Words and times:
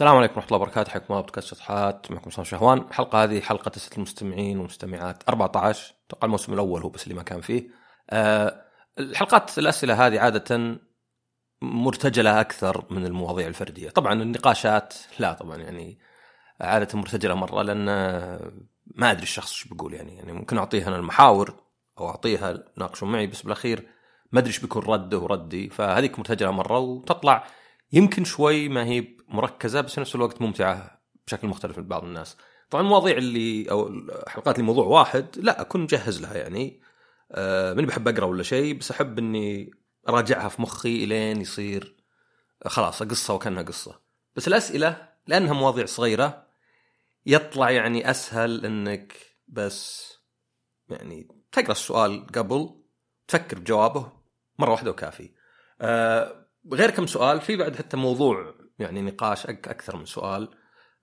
السلام 0.00 0.16
عليكم 0.16 0.34
ورحمة 0.34 0.46
الله 0.46 0.56
وبركاته. 0.62 0.90
حياكم 0.90 1.06
الله 1.10 1.20
بودكاست 1.20 1.48
شطحات. 1.48 2.10
معكم 2.10 2.30
صام 2.30 2.44
شهوان. 2.44 2.78
الحلقة 2.78 3.24
هذه 3.24 3.40
حلقة 3.40 3.68
تسعة 3.68 3.96
المستمعين 3.96 4.58
والمستمعات 4.58 5.28
14 5.28 5.94
أتوقع 6.06 6.26
الموسم 6.26 6.52
الأول 6.52 6.82
هو 6.82 6.88
بس 6.88 7.02
اللي 7.04 7.14
ما 7.14 7.22
كان 7.22 7.40
فيه. 7.40 7.68
أه 8.10 8.64
الحلقات 8.98 9.58
الأسئلة 9.58 10.06
هذه 10.06 10.20
عادة 10.20 10.78
مرتجلة 11.62 12.40
أكثر 12.40 12.84
من 12.90 13.06
المواضيع 13.06 13.46
الفردية. 13.46 13.90
طبعا 13.90 14.12
النقاشات 14.12 14.94
لا 15.18 15.32
طبعا 15.32 15.56
يعني 15.56 15.98
عادة 16.60 16.98
مرتجلة 16.98 17.34
مرة 17.34 17.62
لأن 17.62 17.84
ما 18.86 19.10
أدري 19.10 19.22
الشخص 19.22 19.52
إيش 19.52 19.68
بيقول 19.68 19.94
يعني 19.94 20.16
يعني 20.16 20.32
ممكن 20.32 20.58
أعطيها 20.58 20.88
أنا 20.88 20.96
المحاور 20.96 21.54
أو 21.98 22.08
أعطيها 22.08 22.64
ناقشوا 22.76 23.08
معي 23.08 23.26
بس 23.26 23.42
بالأخير 23.42 23.86
ما 24.32 24.40
أدري 24.40 24.50
إيش 24.50 24.58
بيكون 24.60 24.82
رده 24.82 25.18
وردي 25.18 25.70
فهذيك 25.70 26.18
مرتجلة 26.18 26.50
مرة 26.50 26.78
وتطلع 26.78 27.44
يمكن 27.92 28.24
شوي 28.24 28.68
ما 28.68 28.84
هي 28.84 29.16
مركزة 29.28 29.80
بس 29.80 29.94
في 29.94 30.00
نفس 30.00 30.14
الوقت 30.14 30.42
ممتعة 30.42 31.02
بشكل 31.26 31.48
مختلف 31.48 31.78
من 31.78 31.88
بعض 31.88 32.04
الناس. 32.04 32.36
طبعا 32.70 32.82
المواضيع 32.82 33.16
اللي 33.16 33.70
أو 33.70 33.88
الحلقات 33.88 34.54
اللي 34.54 34.66
موضوع 34.66 34.84
واحد 34.86 35.26
لا 35.36 35.60
أكون 35.60 35.80
مجهز 35.80 36.22
لها 36.22 36.34
يعني 36.34 36.80
آه 37.32 37.72
ماني 37.74 37.86
بحب 37.86 38.08
أقرأ 38.08 38.24
ولا 38.24 38.42
شيء 38.42 38.78
بس 38.78 38.90
أحب 38.90 39.18
إني 39.18 39.70
أراجعها 40.08 40.48
في 40.48 40.62
مخي 40.62 41.04
الين 41.04 41.40
يصير 41.40 41.96
خلاص 42.66 43.02
قصة 43.02 43.34
وكأنها 43.34 43.62
قصة. 43.62 44.00
بس 44.36 44.48
الأسئلة 44.48 45.08
لأنها 45.26 45.52
مواضيع 45.52 45.86
صغيرة 45.86 46.46
يطلع 47.26 47.70
يعني 47.70 48.10
أسهل 48.10 48.66
إنك 48.66 49.16
بس 49.48 50.12
يعني 50.88 51.28
تقرأ 51.52 51.72
السؤال 51.72 52.26
قبل 52.26 52.70
تفكر 53.28 53.58
بجوابه 53.58 54.12
مرة 54.58 54.70
واحدة 54.70 54.90
وكافي. 54.90 55.30
آه 55.80 56.49
غير 56.72 56.90
كم 56.90 57.06
سؤال 57.06 57.40
في 57.40 57.56
بعد 57.56 57.76
حتى 57.76 57.96
موضوع 57.96 58.54
يعني 58.78 59.02
نقاش 59.02 59.46
أكثر 59.46 59.96
من 59.96 60.04
سؤال. 60.04 60.48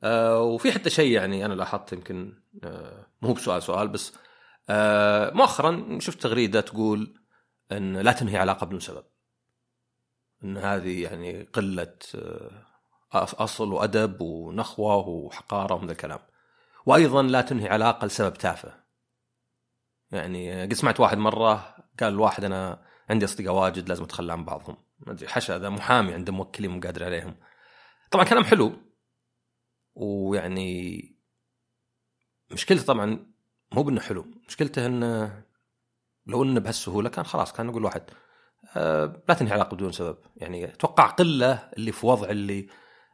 آه 0.03 0.41
وفي 0.41 0.71
حتى 0.71 0.89
شيء 0.89 1.11
يعني 1.11 1.45
أنا 1.45 1.53
لاحظت 1.53 1.94
يمكن 1.94 2.33
آه 2.64 3.08
مو 3.22 3.33
بسؤال 3.33 3.64
سؤال 3.64 3.88
بس 3.88 4.14
آه 4.69 5.31
مؤخرا 5.33 5.97
شفت 6.02 6.22
تغريدة 6.22 6.61
تقول 6.61 7.22
إن 7.72 7.97
لا 7.97 8.11
تنهي 8.11 8.38
علاقة 8.38 8.66
بدون 8.66 8.80
سبب. 8.80 9.03
إن 10.44 10.58
هذه 10.58 11.03
يعني 11.03 11.44
قلة 11.44 11.95
آه 12.16 12.66
أصل 13.14 13.73
وأدب 13.73 14.21
ونخوة 14.21 14.95
وحقارة 14.95 15.73
ومن 15.73 15.89
الكلام. 15.89 16.19
وأيضا 16.86 17.23
لا 17.23 17.42
تنهي 17.42 17.69
علاقة 17.69 18.05
لسبب 18.05 18.33
تافه. 18.33 18.83
يعني 20.11 20.61
قد 20.61 20.73
سمعت 20.73 20.99
واحد 20.99 21.17
مرة 21.17 21.75
قال 21.99 22.14
الواحد 22.14 22.44
أنا 22.44 22.81
عندي 23.09 23.25
أصدقاء 23.25 23.53
واجد 23.53 23.89
لازم 23.89 24.03
أتخلى 24.03 24.31
عن 24.31 24.45
بعضهم. 24.45 24.77
ما 25.00 25.11
أدري 25.11 25.27
حشا 25.27 25.59
ذا 25.59 25.69
محامي 25.69 26.13
عنده 26.13 26.33
موكلين 26.33 26.72
مو 26.72 26.80
قادر 26.80 27.03
عليهم. 27.03 27.36
طبعا 28.11 28.25
كلام 28.25 28.44
حلو 28.44 28.73
ويعني 29.95 31.02
مشكلته 32.52 32.86
طبعا 32.86 33.33
مو 33.72 33.83
بأنه 33.83 34.02
حلو 34.02 34.25
مشكلته 34.47 34.86
انه 34.86 35.44
لو 36.25 36.44
إنه 36.44 36.59
بهالسهولة 36.59 37.09
كان 37.09 37.25
خلاص 37.25 37.53
كان 37.53 37.66
نقول 37.66 37.86
واحد 37.86 38.03
أه 38.75 39.23
لا 39.30 39.33
تنهي 39.33 39.53
علاقة 39.53 39.75
بدون 39.75 39.92
سبب. 39.92 40.17
يعني 40.36 40.66
أتوقع 40.66 41.05
قلة 41.05 41.69
اللي 41.77 41.92
في 41.92 42.05
وضع 42.05 42.30
اللي 42.30 42.67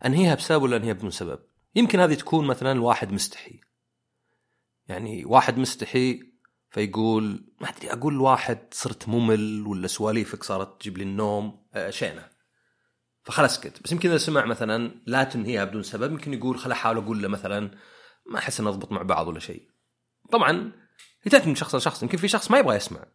أنهيها 0.05 0.35
بسبب 0.35 0.63
ولا 0.63 0.78
أنهيها 0.78 0.94
بدون 0.94 1.11
سبب. 1.11 1.39
يمكن 1.75 2.00
هذه 2.00 2.13
تكون 2.13 2.47
مثلا 2.47 2.72
الواحد 2.72 3.11
مستحي. 3.11 3.61
يعني 4.88 5.25
واحد 5.25 5.57
مستحي 5.57 6.33
فيقول 6.73 7.53
ما 7.61 7.69
أدري 7.69 7.93
أقول 7.93 8.17
واحد 8.21 8.57
صرت 8.71 9.09
ممل 9.09 9.67
ولا 9.67 9.88
سواليفك 9.88 10.43
صارت 10.43 10.81
تجيب 10.81 10.97
لي 10.97 11.03
النوم 11.03 11.66
أه 11.73 11.89
شينه 11.89 12.29
فخلاص 13.23 13.57
اسكت 13.57 13.83
بس 13.83 13.91
يمكن 13.91 14.09
إذا 14.09 14.17
سمع 14.17 14.45
مثلا 14.45 14.91
لا 15.05 15.23
تنهيها 15.23 15.63
بدون 15.63 15.83
سبب 15.83 16.11
يمكن 16.11 16.33
يقول 16.33 16.57
خل 16.57 16.71
أحاول 16.71 16.97
أقول 16.97 17.21
له 17.21 17.27
مثلا 17.27 17.71
ما 18.25 18.39
أحس 18.39 18.61
نضبط 18.61 18.91
مع 18.91 19.01
بعض 19.01 19.27
ولا 19.27 19.39
شيء. 19.39 19.69
طبعا 20.31 20.71
هي 21.23 21.31
تاتي 21.31 21.49
من 21.49 21.55
شخص 21.55 21.75
لشخص 21.75 22.03
يمكن 22.03 22.17
في 22.17 22.27
شخص 22.27 22.51
ما 22.51 22.59
يبغى 22.59 22.75
يسمع. 22.75 23.06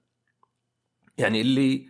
يعني 1.18 1.40
اللي 1.40 1.88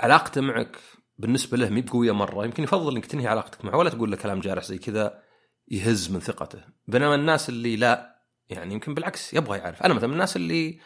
علاقته 0.00 0.40
معك 0.40 0.76
بالنسبة 1.18 1.56
له 1.56 1.68
مي 1.68 1.80
بقويه 1.80 2.12
مرة 2.12 2.44
يمكن 2.44 2.62
يفضل 2.62 2.96
إنك 2.96 3.06
تنهي 3.06 3.26
علاقتك 3.26 3.64
معه 3.64 3.76
ولا 3.76 3.90
تقول 3.90 4.10
له 4.10 4.16
كلام 4.16 4.40
جارح 4.40 4.64
زي 4.64 4.78
كذا 4.78 5.22
يهز 5.68 6.10
من 6.10 6.20
ثقته. 6.20 6.64
بينما 6.86 7.14
الناس 7.14 7.48
اللي 7.48 7.76
لا 7.76 8.13
يعني 8.48 8.74
يمكن 8.74 8.94
بالعكس 8.94 9.34
يبغى 9.34 9.58
يعرف. 9.58 9.82
أنا 9.82 9.94
مثلا 9.94 10.06
من 10.06 10.12
الناس 10.12 10.36
اللي 10.36 10.80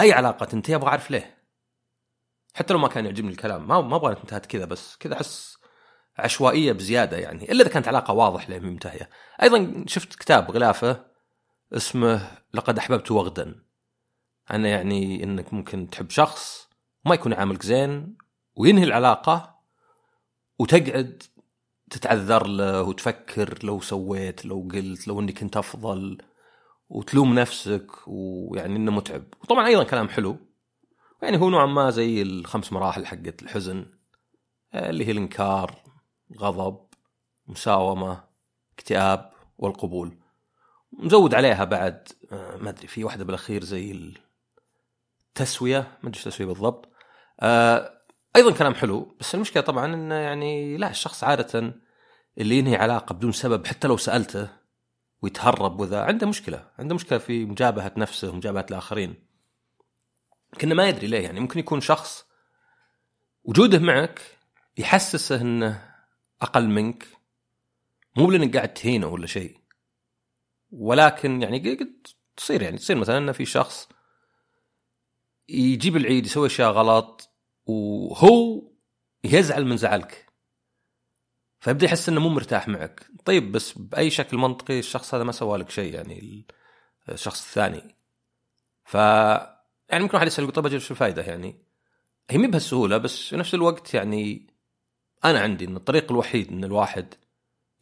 أي 0.00 0.12
علاقة 0.12 0.46
تنتهي 0.46 0.74
أبغى 0.74 0.88
أعرف 0.88 1.10
ليه. 1.10 1.38
حتى 2.54 2.72
لو 2.72 2.78
ما 2.78 2.88
كان 2.88 3.04
يعجبني 3.04 3.30
الكلام 3.30 3.68
ما 3.68 3.80
ما 3.80 3.96
أبغى 3.96 4.16
انتهت 4.16 4.46
كذا 4.46 4.64
بس 4.64 4.96
كذا 4.96 5.14
أحس 5.14 5.58
عشوائية 6.18 6.72
بزيادة 6.72 7.16
يعني 7.16 7.52
إلا 7.52 7.62
إذا 7.62 7.70
كانت 7.70 7.88
علاقة 7.88 8.14
واضح 8.14 8.50
لين 8.50 8.64
منتهيه 8.64 9.10
أيضا 9.42 9.84
شفت 9.86 10.14
كتاب 10.14 10.50
غلافة 10.50 11.06
اسمه 11.72 12.30
لقد 12.54 12.78
أحببت 12.78 13.10
وغدا 13.10 13.64
أنا 14.50 14.68
يعني 14.68 15.24
إنك 15.24 15.54
ممكن 15.54 15.90
تحب 15.90 16.10
شخص 16.10 16.68
وما 17.04 17.14
يكون 17.14 17.32
عاملك 17.32 17.62
زين 17.62 18.16
وينهي 18.56 18.84
العلاقة 18.84 19.58
وتقعد 20.58 21.22
تتعذر 21.90 22.46
له 22.46 22.82
وتفكر 22.82 23.58
لو 23.64 23.80
سويت 23.80 24.44
لو 24.44 24.68
قلت 24.72 25.08
لو 25.08 25.20
اني 25.20 25.32
كنت 25.32 25.56
أفضل. 25.56 26.18
وتلوم 26.88 27.34
نفسك 27.34 27.86
ويعني 28.06 28.76
إنه 28.76 28.90
متعب. 28.92 29.24
وطبعا 29.42 29.66
أيضا 29.66 29.84
كلام 29.84 30.08
حلو. 30.08 30.36
يعني 31.22 31.40
هو 31.40 31.50
نوعا 31.50 31.66
ما 31.66 31.90
زي 31.90 32.22
الخمس 32.22 32.72
مراحل 32.72 33.06
حقت 33.06 33.42
الحزن 33.42 33.86
اللي 34.74 35.06
هي 35.06 35.10
الإنكار 35.10 35.74
غضب 36.38 36.86
مساومة 37.46 38.24
اكتئاب 38.74 39.30
والقبول. 39.58 40.18
مزود 40.92 41.34
عليها 41.34 41.64
بعد 41.64 42.08
ما 42.32 42.68
أدري 42.68 42.86
في 42.86 43.04
واحدة 43.04 43.24
بالأخير 43.24 43.64
زي 43.64 44.14
التسوية. 45.28 45.78
ما 45.78 46.08
أدري 46.08 46.20
التسويه 46.20 46.46
بالضبط. 46.46 46.88
أيضا 48.36 48.52
كلام 48.58 48.74
حلو. 48.74 49.16
بس 49.20 49.34
المشكلة 49.34 49.62
طبعا 49.62 49.94
إنه 49.94 50.14
يعني 50.14 50.76
لا 50.76 50.90
الشخص 50.90 51.24
عادة 51.24 51.74
اللي 52.38 52.58
ينهي 52.58 52.76
علاقة 52.76 53.12
بدون 53.12 53.32
سبب 53.32 53.66
حتى 53.66 53.88
لو 53.88 53.96
سألته 53.96 54.57
ويتهرب 55.22 55.80
وذا 55.80 56.02
عنده 56.02 56.26
مشكلة 56.26 56.70
عنده 56.78 56.94
مشكلة 56.94 57.18
في 57.18 57.44
مجابهة 57.44 57.92
نفسه 57.96 58.30
ومجابهه 58.30 58.66
الآخرين. 58.70 59.14
كنا 60.60 60.74
ما 60.74 60.88
يدري 60.88 61.06
ليه 61.06 61.20
يعني 61.20 61.40
ممكن 61.40 61.58
يكون 61.58 61.80
شخص 61.80 62.26
وجوده 63.44 63.78
معك 63.78 64.20
يحسسه 64.78 65.40
إنه 65.40 65.94
أقل 66.42 66.68
منك 66.68 67.06
مو 68.16 68.30
لانك 68.30 68.56
قاعد 68.56 68.74
تهينه 68.74 69.06
ولا 69.06 69.26
شيء. 69.26 69.58
ولكن 70.70 71.42
يعني 71.42 71.58
قد 71.58 72.06
تصير 72.36 72.62
يعني 72.62 72.78
تصير 72.78 72.96
مثلا 72.96 73.18
إنه 73.18 73.32
في 73.32 73.44
شخص 73.44 73.88
يجيب 75.48 75.96
العيد 75.96 76.26
يسوي 76.26 76.46
أشياء 76.46 76.70
غلط 76.70 77.30
وهو 77.66 78.62
يزعل 79.24 79.66
من 79.66 79.76
زعلك. 79.76 80.27
فيبدأ 81.60 81.86
يحس 81.86 82.08
إنه 82.08 82.20
مو 82.20 82.28
مرتاح 82.28 82.68
معك. 82.68 83.06
طيب 83.24 83.52
بس 83.52 83.72
بأي 83.78 84.10
شكل 84.10 84.36
منطقي 84.36 84.78
الشخص 84.78 85.14
هذا 85.14 85.24
ما 85.24 85.32
سوى 85.32 85.58
لك 85.58 85.70
شيء؟ 85.70 85.94
يعني 85.94 86.46
الشخص 87.08 87.46
الثاني. 87.46 87.94
ف 88.84 88.94
يعني 89.88 90.02
ممكن 90.02 90.14
واحد 90.14 90.26
يسأل 90.26 90.44
يقول 90.44 90.54
طيب 90.54 90.66
أجل 90.66 90.80
شو 90.80 90.94
الفائده 90.94 91.22
يعني 91.22 91.62
هي 92.30 92.38
مي 92.38 92.46
بهالسهولة 92.46 92.96
بس 92.96 93.28
في 93.28 93.36
نفس 93.36 93.54
الوقت 93.54 93.94
يعني 93.94 94.46
أنا 95.24 95.40
عندي 95.40 95.64
إن 95.64 95.76
الطريق 95.76 96.12
الوحيد 96.12 96.48
إن 96.48 96.64
الواحد 96.64 97.14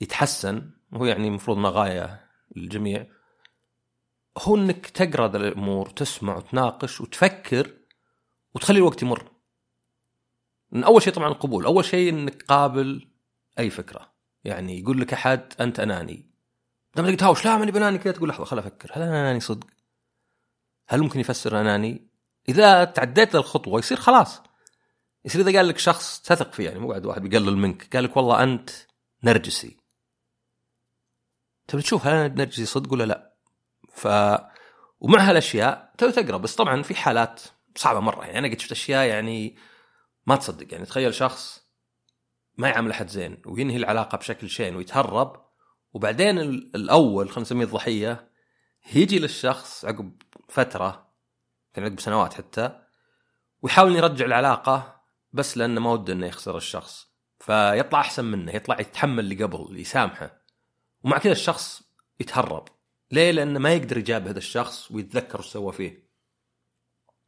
يتحسن 0.00 0.70
وهو 0.92 1.04
يعني 1.04 1.28
المفروض 1.28 1.56
إنه 1.58 1.68
غاية 1.68 2.30
للجميع 2.56 3.06
هو 4.38 4.56
إنك 4.56 4.86
تقرأ 4.86 5.26
الأمور 5.36 5.88
وتسمع 5.88 6.36
وتناقش 6.36 7.00
وتفكر 7.00 7.70
وتخلي 8.54 8.78
الوقت 8.78 9.02
يمر. 9.02 9.30
من 10.72 10.84
أول 10.84 11.02
شيء 11.02 11.12
طبعا 11.12 11.28
القبول 11.28 11.64
أول 11.64 11.84
شيء 11.84 12.08
إنك 12.08 12.42
قابل 12.42 13.08
أي 13.58 13.70
فكرة. 13.70 14.12
يعني 14.44 14.80
يقول 14.80 15.00
لك 15.00 15.12
أحد 15.12 15.52
أنت 15.60 15.80
أناني. 15.80 16.30
لما 16.96 17.14
تقول 17.14 17.36
لا 17.44 17.56
ماني 17.56 17.70
بناني. 17.70 17.98
كذا 17.98 18.12
تقول 18.12 18.28
لحظة 18.28 18.44
خل 18.44 18.58
أفكر. 18.58 18.90
هل 18.92 19.02
أنا 19.02 19.20
أناني؟ 19.20 19.40
صدق؟ 19.40 19.66
هل 20.88 21.02
ممكن 21.02 21.20
يفسر 21.20 21.60
أناني؟ 21.60 22.08
إذا 22.48 22.84
تعديت 22.84 23.34
الخطوه 23.34 23.78
يصير 23.78 23.98
خلاص. 23.98 24.42
يصير 25.24 25.40
إذا 25.40 25.56
قال 25.56 25.68
لك 25.68 25.78
شخص 25.78 26.20
تثق 26.20 26.52
فيه 26.52 26.64
يعني 26.64 26.78
مو 26.78 26.90
قاعد 26.90 27.06
واحد 27.06 27.22
بيقلل 27.22 27.56
منك. 27.56 27.96
قال 27.96 28.04
لك 28.04 28.16
والله 28.16 28.42
أنت 28.42 28.70
نرجسي. 29.24 29.76
تبي 31.68 31.82
تشوف 31.82 32.06
هل 32.06 32.12
أنا 32.12 32.28
نرجسي 32.28 32.66
صدق 32.66 32.92
ولا 32.92 33.04
لا. 33.04 33.36
ف 33.88 34.08
ومع 35.00 35.20
هالأشياء 35.20 35.94
تبي 35.98 36.12
تقرأ. 36.12 36.36
بس 36.36 36.54
طبعا 36.54 36.82
في 36.82 36.94
حالات 36.94 37.42
صعبة 37.76 38.00
مرة. 38.00 38.24
يعني 38.24 38.38
أنا 38.38 38.48
قد 38.48 38.60
شفت 38.60 38.72
أشياء 38.72 39.06
يعني 39.06 39.56
ما 40.26 40.36
تصدق. 40.36 40.72
يعني 40.72 40.86
تخيل 40.86 41.14
شخص 41.14 41.65
ما 42.56 42.68
يعامل 42.68 42.90
أحد 42.90 43.08
زين 43.08 43.42
وينهي 43.46 43.76
العلاقة 43.76 44.18
بشكل 44.18 44.48
شين 44.48 44.76
ويتهرب. 44.76 45.46
وبعدين 45.92 46.38
الأول 46.38 47.28
خلينا 47.28 47.40
نسميه 47.40 47.64
الضحيه 47.64 48.30
يجي 48.94 49.18
للشخص 49.18 49.84
عقب 49.84 50.22
فترة 50.48 51.12
يمكن 51.76 51.90
عقب 51.90 52.00
سنوات 52.00 52.34
حتى 52.34 52.80
ويحاول 53.62 53.96
يرجع 53.96 54.24
العلاقة 54.24 55.02
بس 55.32 55.58
لأنه 55.58 55.80
ما 55.80 55.92
وده 55.92 56.12
إنه 56.12 56.26
يخسر 56.26 56.56
الشخص. 56.56 57.06
فيطلع 57.38 58.00
أحسن 58.00 58.24
منه 58.24 58.56
يطلع 58.56 58.80
يتحمل 58.80 59.18
اللي 59.24 59.44
قبل 59.44 59.80
يسامحه. 59.80 60.42
ومع 61.04 61.18
كذا 61.18 61.32
الشخص 61.32 61.82
يتهرب. 62.20 62.68
ليه؟ 63.10 63.30
لأنه 63.30 63.58
ما 63.58 63.72
يقدر 63.72 63.98
يجاب 63.98 64.28
هذا 64.28 64.38
الشخص 64.38 64.90
ويتذكر 64.90 65.38
وش 65.38 65.46
سوى 65.46 65.72
فيه. 65.72 66.06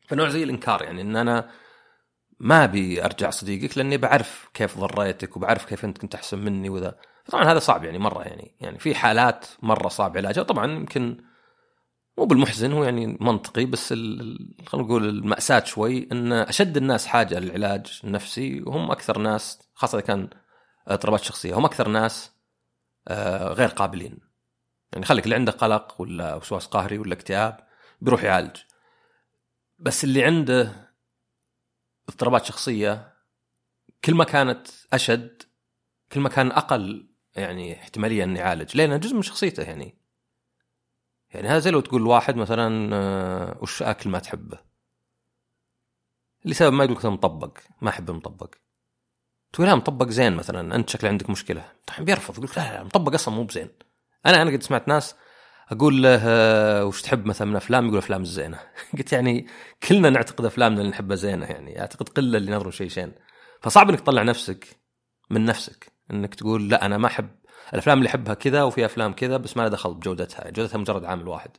فنوع 0.06 0.28
زي 0.28 0.42
الإنكار 0.42 0.82
يعني 0.82 1.02
إن 1.02 1.16
أنا 1.16 1.50
ما 2.40 2.64
أبي 2.64 3.04
أرجع 3.04 3.30
صديقك 3.30 3.78
لأني 3.78 3.96
بعرف 3.96 4.48
كيف 4.54 4.78
ضريتك 4.78 5.36
وبعرف 5.36 5.64
كيف 5.64 5.84
أنت 5.84 5.98
كنت 5.98 6.14
أحسن 6.14 6.38
مني 6.38 6.68
وذا. 6.68 6.98
طبعا 7.26 7.44
هذا 7.44 7.58
صعب 7.58 7.84
يعني 7.84 7.98
مرة 7.98 8.22
يعني 8.22 8.56
يعني 8.60 8.78
في 8.78 8.94
حالات 8.94 9.46
مرة 9.62 9.88
صعب 9.88 10.16
علاجها. 10.16 10.42
طبعا 10.42 10.72
يمكن 10.72 11.24
مو 12.18 12.24
بالمحزن 12.24 12.72
هو 12.72 12.84
يعني 12.84 13.18
منطقي 13.20 13.64
بس 13.64 13.92
خلينا 13.92 14.86
نقول 14.86 15.08
المأساة 15.08 15.64
شوي 15.64 16.08
إن 16.12 16.32
أشد 16.32 16.76
الناس 16.76 17.06
حاجة 17.06 17.38
للعلاج 17.38 18.00
النفسي 18.04 18.62
وهم 18.62 18.90
أكثر 18.90 19.18
ناس 19.18 19.58
خاصة 19.74 19.98
إذا 19.98 20.06
كان 20.06 20.28
اضطرابات 20.88 21.20
شخصية 21.20 21.54
هم 21.54 21.64
أكثر 21.64 21.88
ناس 21.88 22.32
آه، 23.08 23.52
غير 23.52 23.68
قابلين. 23.68 24.18
يعني 24.92 25.04
خليك 25.04 25.24
اللي 25.24 25.34
عنده 25.34 25.52
قلق 25.52 26.00
ولا 26.00 26.34
وسواس 26.34 26.66
قهري 26.66 26.98
ولا 26.98 27.12
اكتئاب 27.12 27.60
بيروح 28.00 28.24
يعالج. 28.24 28.56
بس 29.78 30.04
اللي 30.04 30.24
عنده 30.24 30.87
اضطرابات 32.08 32.44
شخصية 32.44 33.14
كل 34.04 34.14
ما 34.14 34.24
كانت 34.24 34.68
أشد 34.92 35.42
كل 36.12 36.20
ما 36.20 36.28
كان 36.28 36.52
أقل 36.52 37.10
يعني 37.36 37.80
احتمالية 37.80 38.24
انه 38.24 38.40
يعالج 38.40 38.76
لأنه 38.76 38.96
جزء 38.96 39.14
من 39.14 39.22
شخصيته 39.22 39.62
يعني. 39.62 39.98
يعني 41.30 41.48
هذا 41.48 41.58
زي 41.58 41.70
لو 41.70 41.80
تقول 41.80 42.06
واحد 42.06 42.36
مثلا 42.36 42.96
آه، 42.96 43.58
وش 43.62 43.82
أكل 43.82 44.10
ما 44.10 44.18
تحبه؟ 44.18 44.58
لسبب 46.44 46.72
ما 46.72 46.84
يقول 46.84 46.96
لك 46.96 47.06
مطبق 47.06 47.58
ما 47.82 47.88
احب 47.88 48.10
المطبق 48.10 48.54
تقول 49.52 49.66
لا 49.66 49.74
مطبق 49.74 50.08
زين 50.08 50.36
مثلا 50.36 50.74
أنت 50.74 50.90
شكل 50.90 51.06
عندك 51.06 51.30
مشكلة. 51.30 51.72
طيب 51.86 52.04
بيرفض 52.04 52.34
يقول 52.38 52.50
لا 52.56 52.72
لا 52.72 52.84
مطبق 52.84 53.14
أصلا 53.14 53.34
مو 53.34 53.44
بزين. 53.44 53.68
أنا 54.26 54.42
أنا 54.42 54.50
قد 54.50 54.62
سمعت 54.62 54.88
ناس 54.88 55.14
أقول 55.72 56.02
له 56.02 56.20
آه، 56.24 56.84
وش 56.84 57.02
تحب 57.02 57.26
مثلا 57.26 57.48
من 57.48 57.56
أفلام؟ 57.56 57.86
يقول 57.86 57.98
أفلام 57.98 58.22
الزينة. 58.22 58.60
قلت 58.98 59.12
يعني 59.12 59.46
كلنا 59.88 60.10
نعتقد 60.10 60.44
افلامنا 60.44 60.80
اللي 60.80 60.90
نحبها 60.90 61.16
زينة 61.16 61.46
يعني. 61.46 61.80
أعتقد 61.80 62.08
قلة 62.08 62.38
اللي 62.38 62.52
نظروا 62.52 62.72
شيء 62.72 62.88
شين. 62.88 63.12
فصعب 63.60 63.90
إنك 63.90 64.00
تطلع 64.00 64.22
نفسك 64.22 64.66
من 65.30 65.44
نفسك. 65.44 65.92
إنك 66.10 66.34
تقول 66.34 66.68
لا 66.68 66.86
أنا 66.86 66.98
ما 66.98 67.06
أحب 67.06 67.28
الأفلام 67.72 67.98
اللي 67.98 68.08
أحبها 68.08 68.34
كذا 68.34 68.62
وفي 68.62 68.84
أفلام 68.84 69.12
كذا 69.12 69.36
بس 69.36 69.56
ما 69.56 69.68
دخل 69.68 69.94
بجودتها. 69.94 70.50
جودتها 70.50 70.78
مجرد 70.78 71.04
عامل 71.04 71.28
واحد. 71.28 71.50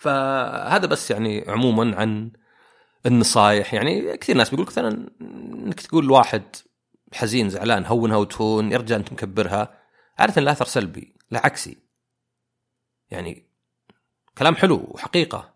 فهذا 0.00 0.86
بس 0.86 1.10
يعني 1.10 1.44
عموما 1.48 1.96
عن 1.96 2.30
النصايح. 3.06 3.74
يعني 3.74 4.16
كثير 4.16 4.36
ناس 4.36 4.50
بيقول 4.50 4.66
مثلا 4.66 5.08
إنك 5.20 5.80
تقول 5.80 6.04
لواحد 6.06 6.42
حزين 7.12 7.48
زعلان 7.48 7.84
هونها 7.86 8.16
وتهون 8.16 8.72
يا 8.72 8.76
رجال 8.76 8.98
أنت 8.98 9.12
مكبرها. 9.12 9.78
عادة 10.18 10.42
لا 10.42 10.52
أثر 10.52 10.64
سلبي 10.64 11.16
لا 11.30 11.46
عكسي. 11.46 11.83
يعني 13.14 13.46
كلام 14.38 14.56
حلو 14.56 14.86
وحقيقة. 14.88 15.54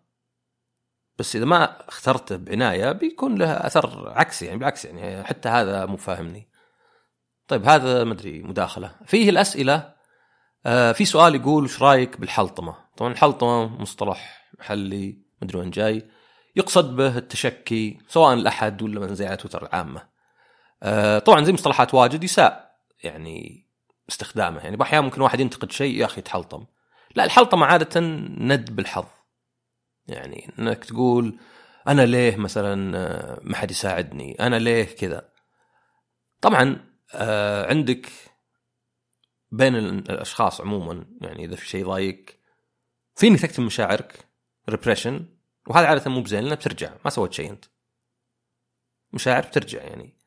بس 1.19 1.37
إذا 1.37 1.44
ما 1.44 1.88
اخترته 1.88 2.37
بعناية 2.37 2.93
بيكون 2.93 3.38
له 3.38 3.52
أثر 3.52 4.12
عكسي 4.16 4.46
يعني 4.46 4.58
بالعكس 4.58 4.84
يعني 4.84 5.25
حتى 5.25 5.49
هذا 5.49 5.87
مو 5.87 5.96
فاهمني. 5.96 6.49
طيب 7.49 7.69
هذا 7.69 8.05
ما 8.05 8.12
أدري 8.12 8.43
مداخلة. 8.43 8.94
فيه 9.06 9.31
الأسئلة 9.31 9.94
آه 10.66 10.93
في 10.93 11.05
سؤال 11.05 11.34
يقول 11.34 11.62
إيش 11.62 11.82
رأيك 11.82 12.20
بالحلطمة؟ 12.20 12.76
طبعا 12.96 13.12
الحلطمة 13.12 13.66
مصطلح 13.66 14.50
محلي 14.58 15.12
ما 15.12 15.49
أدري 15.49 15.58
وين 15.58 15.70
جاي. 15.70 16.08
يقصد 16.56 16.96
به 16.96 17.19
التشكي 17.19 17.99
سواء 18.08 18.34
الأحد 18.34 18.82
ولا 18.82 19.00
من 19.00 19.14
زي 19.14 19.26
على 19.26 19.37
تويتر 19.37 19.62
العامة. 19.62 20.08
آه 20.82 21.19
طبعا 21.19 21.44
زي 21.44 21.52
مصطلحات 21.52 21.94
واجد 21.94 22.25
يساء 22.25 22.78
يعني 23.05 23.66
استخدامه. 24.08 24.60
يعني 24.60 24.76
بأحيان 24.76 25.05
ممكن 25.05 25.20
واحد 25.20 25.40
ينتقد 25.40 25.72
شيء 25.72 25.96
يا 26.00 26.05
أخي 26.05 26.20
تحلطم. 26.20 26.64
لا 27.19 27.25
الحلطمه 27.25 27.67
عادة 27.67 28.00
ند 28.00 28.70
بالحظ. 28.70 29.06
يعني 30.06 30.53
إنك 30.59 30.85
تقول 30.85 31.38
أنا 31.88 32.06
ليه 32.06 32.37
مثلا 32.37 32.99
آه، 32.99 33.41
ما 33.43 33.56
حد 33.56 33.70
يساعدني؟ 33.70 34.41
أنا 34.41 34.56
ليه 34.56 34.85
كذا؟ 34.85 35.32
طبعا 36.41 36.85
آه 37.15 37.70
عندك 37.70 38.09
بين 39.50 39.75
الأشخاص 39.76 40.61
عموما 40.61 41.06
يعني 41.20 41.44
إذا 41.44 41.56
في 41.56 41.69
شيء 41.69 41.87
ضايق 41.87 42.25
في 43.17 43.26
إنك 43.29 43.41
تكتم 43.41 43.67
مشاعرك 43.67 44.29
repression 44.69 45.26
وهذا 45.67 45.87
عادة 45.87 46.11
مو 46.11 46.23
بزين 46.23 46.41
لأنه 46.41 46.55
بترجع 46.55 46.94
ما 47.05 47.11
سويت 47.11 47.32
شيء 47.32 47.50
أنت. 47.50 47.65
مشاعر 49.12 49.43
بترجع 49.43 49.82
يعني. 49.82 50.19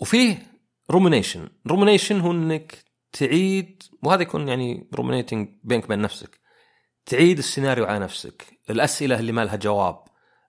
وفيه 0.00 0.46
rumination 0.90 1.48
rumination 1.66 2.20
هو 2.20 2.32
إنك 2.32 2.89
تعيد 3.12 3.82
وهذا 4.02 4.22
يكون 4.22 4.48
يعني 4.48 4.90
ruminating 4.94 5.48
بينك 5.64 5.84
وبين 5.84 6.00
نفسك. 6.00 6.40
تعيد 7.06 7.38
السيناريو 7.38 7.84
على 7.84 7.98
نفسك. 7.98 8.58
الأسئلة 8.70 9.18
اللي 9.20 9.32
ما 9.32 9.44
لها 9.44 9.56
جواب. 9.56 10.04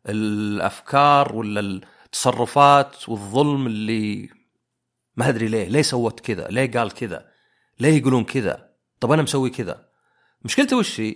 الأفكار 0.10 1.36
ولا 1.36 1.81
التصرفات 2.06 3.10
والظلم 3.10 3.68
اللي 3.68 4.30
ما 5.16 5.30
أدري 5.30 5.48
ليه. 5.48 5.68
ليه 5.68 5.81
سوت 5.81 6.19
كذا؟ 6.19 6.48
ليه 6.48 6.72
قال 6.72 6.92
كذا؟ 6.92 7.31
ليه 7.80 7.98
يقولون 7.98 8.24
كذا؟ 8.24 8.72
طب 9.00 9.12
أنا 9.12 9.22
مسوي 9.22 9.50
كذا. 9.50 9.90
مشكلته 10.42 10.78
وش 10.78 11.00
هي؟ 11.00 11.16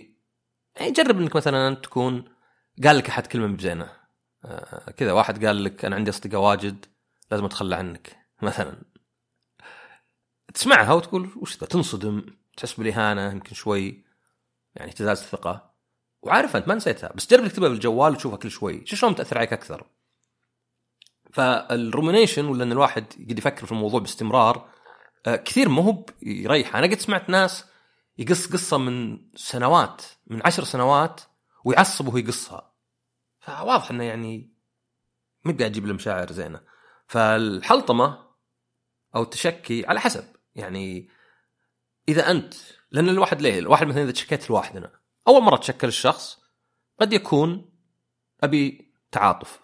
يعني 0.76 0.92
جرب 0.92 1.20
إنك 1.20 1.36
مثلا 1.36 1.74
تكون 1.74 2.24
قال 2.84 2.98
لك 2.98 3.08
أحد 3.08 3.26
كلمة 3.26 3.56
بزينة. 3.56 3.90
آه 4.44 4.90
كذا. 4.90 5.12
واحد 5.12 5.46
قال 5.46 5.64
لك 5.64 5.84
أنا 5.84 5.96
عندي 5.96 6.10
أصدقاء 6.10 6.40
واجد 6.40 6.86
لازم 7.30 7.44
أتخلى 7.44 7.76
عنك. 7.76 8.16
مثلا. 8.42 8.95
تسمعها 10.56 10.92
وتقول 10.92 11.30
وش 11.36 11.58
ذا؟ 11.58 11.66
تنصدم 11.66 12.26
تحس 12.56 12.74
بالإهانة 12.74 13.32
يمكن 13.32 13.54
شوي 13.54 14.04
يعني 14.74 14.90
اهتزاز 14.90 15.20
الثقة. 15.20 15.70
وعارف 16.22 16.56
أنت 16.56 16.68
ما 16.68 16.74
نسيتها 16.74 17.12
بس 17.12 17.30
جرب 17.30 17.48
تكتبها 17.48 17.68
بالجوال 17.68 18.12
وتشوفها 18.12 18.38
كل 18.38 18.50
شوي. 18.50 18.86
شو 18.86 18.96
شلون 18.96 19.14
تاثر 19.14 19.38
عليك 19.38 19.52
أكثر؟ 19.52 19.86
فالرومينيشن 21.32 22.44
ولا 22.44 22.64
إن 22.64 22.72
الواحد 22.72 23.04
يقعد 23.18 23.38
يفكر 23.38 23.66
في 23.66 23.72
الموضوع 23.72 24.00
باستمرار 24.00 24.68
آه، 25.26 25.36
كثير 25.36 25.68
ما 25.68 25.82
هو 25.82 26.04
يريح 26.22 26.76
أنا 26.76 26.86
قد 26.86 27.00
سمعت 27.00 27.30
ناس 27.30 27.64
يقص 28.18 28.52
قصة 28.52 28.78
من 28.78 29.18
سنوات 29.34 30.02
من 30.26 30.40
عشر 30.44 30.64
سنوات 30.64 31.20
ويعصب 31.64 32.08
وهو 32.08 32.16
يقصها 32.16 32.72
فواضح 33.40 33.90
إنه 33.90 34.04
يعني 34.04 34.56
ما 35.44 35.56
قاعد 35.58 35.70
يجيب 35.70 35.86
له 35.86 35.94
مشاعر 35.94 36.32
زينة. 36.32 36.60
فالحلطمة 37.06 38.26
أو 39.14 39.22
التشكي 39.22 39.86
على 39.86 40.00
حسب. 40.00 40.35
يعني 40.56 41.08
إذا 42.08 42.30
أنت 42.30 42.54
لأن 42.90 43.08
الواحد 43.08 43.42
ليه؟ 43.42 43.58
الواحد 43.58 43.86
مثلا 43.86 44.02
إذا 44.02 44.12
تشكيت 44.12 44.50
لوحدنا 44.50 44.90
أول 45.28 45.42
مرة 45.42 45.56
تشكل 45.56 45.88
الشخص 45.88 46.38
قد 47.00 47.12
يكون 47.12 47.70
أبي 48.42 48.92
تعاطف 49.12 49.60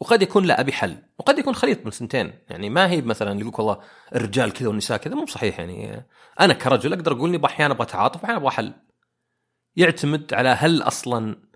وقد 0.00 0.22
يكون 0.22 0.44
لا 0.44 0.60
أبي 0.60 0.72
حل 0.72 1.02
وقد 1.18 1.38
يكون 1.38 1.54
خليط 1.54 1.80
من 1.80 1.86
الثنتين 1.86 2.38
يعني 2.48 2.70
ما 2.70 2.90
هي 2.90 3.02
مثلا 3.02 3.40
يقول 3.40 3.54
والله 3.58 3.82
الرجال 4.14 4.52
كذا 4.52 4.68
والنساء 4.68 4.98
كذا 4.98 5.14
مو 5.14 5.26
صحيح. 5.26 5.58
يعني 5.58 6.06
أنا 6.40 6.54
كرجل 6.54 6.92
أقدر 6.92 7.12
أقول 7.12 7.34
إني 7.34 7.46
أحيانا 7.46 7.74
أبغى 7.74 7.86
تعاطف 7.86 8.22
واحيانا 8.22 8.40
أبغى 8.40 8.50
حل. 8.50 8.74
يعتمد 9.76 10.34
على 10.34 10.48
هل 10.48 10.82
أصلا 10.82 11.48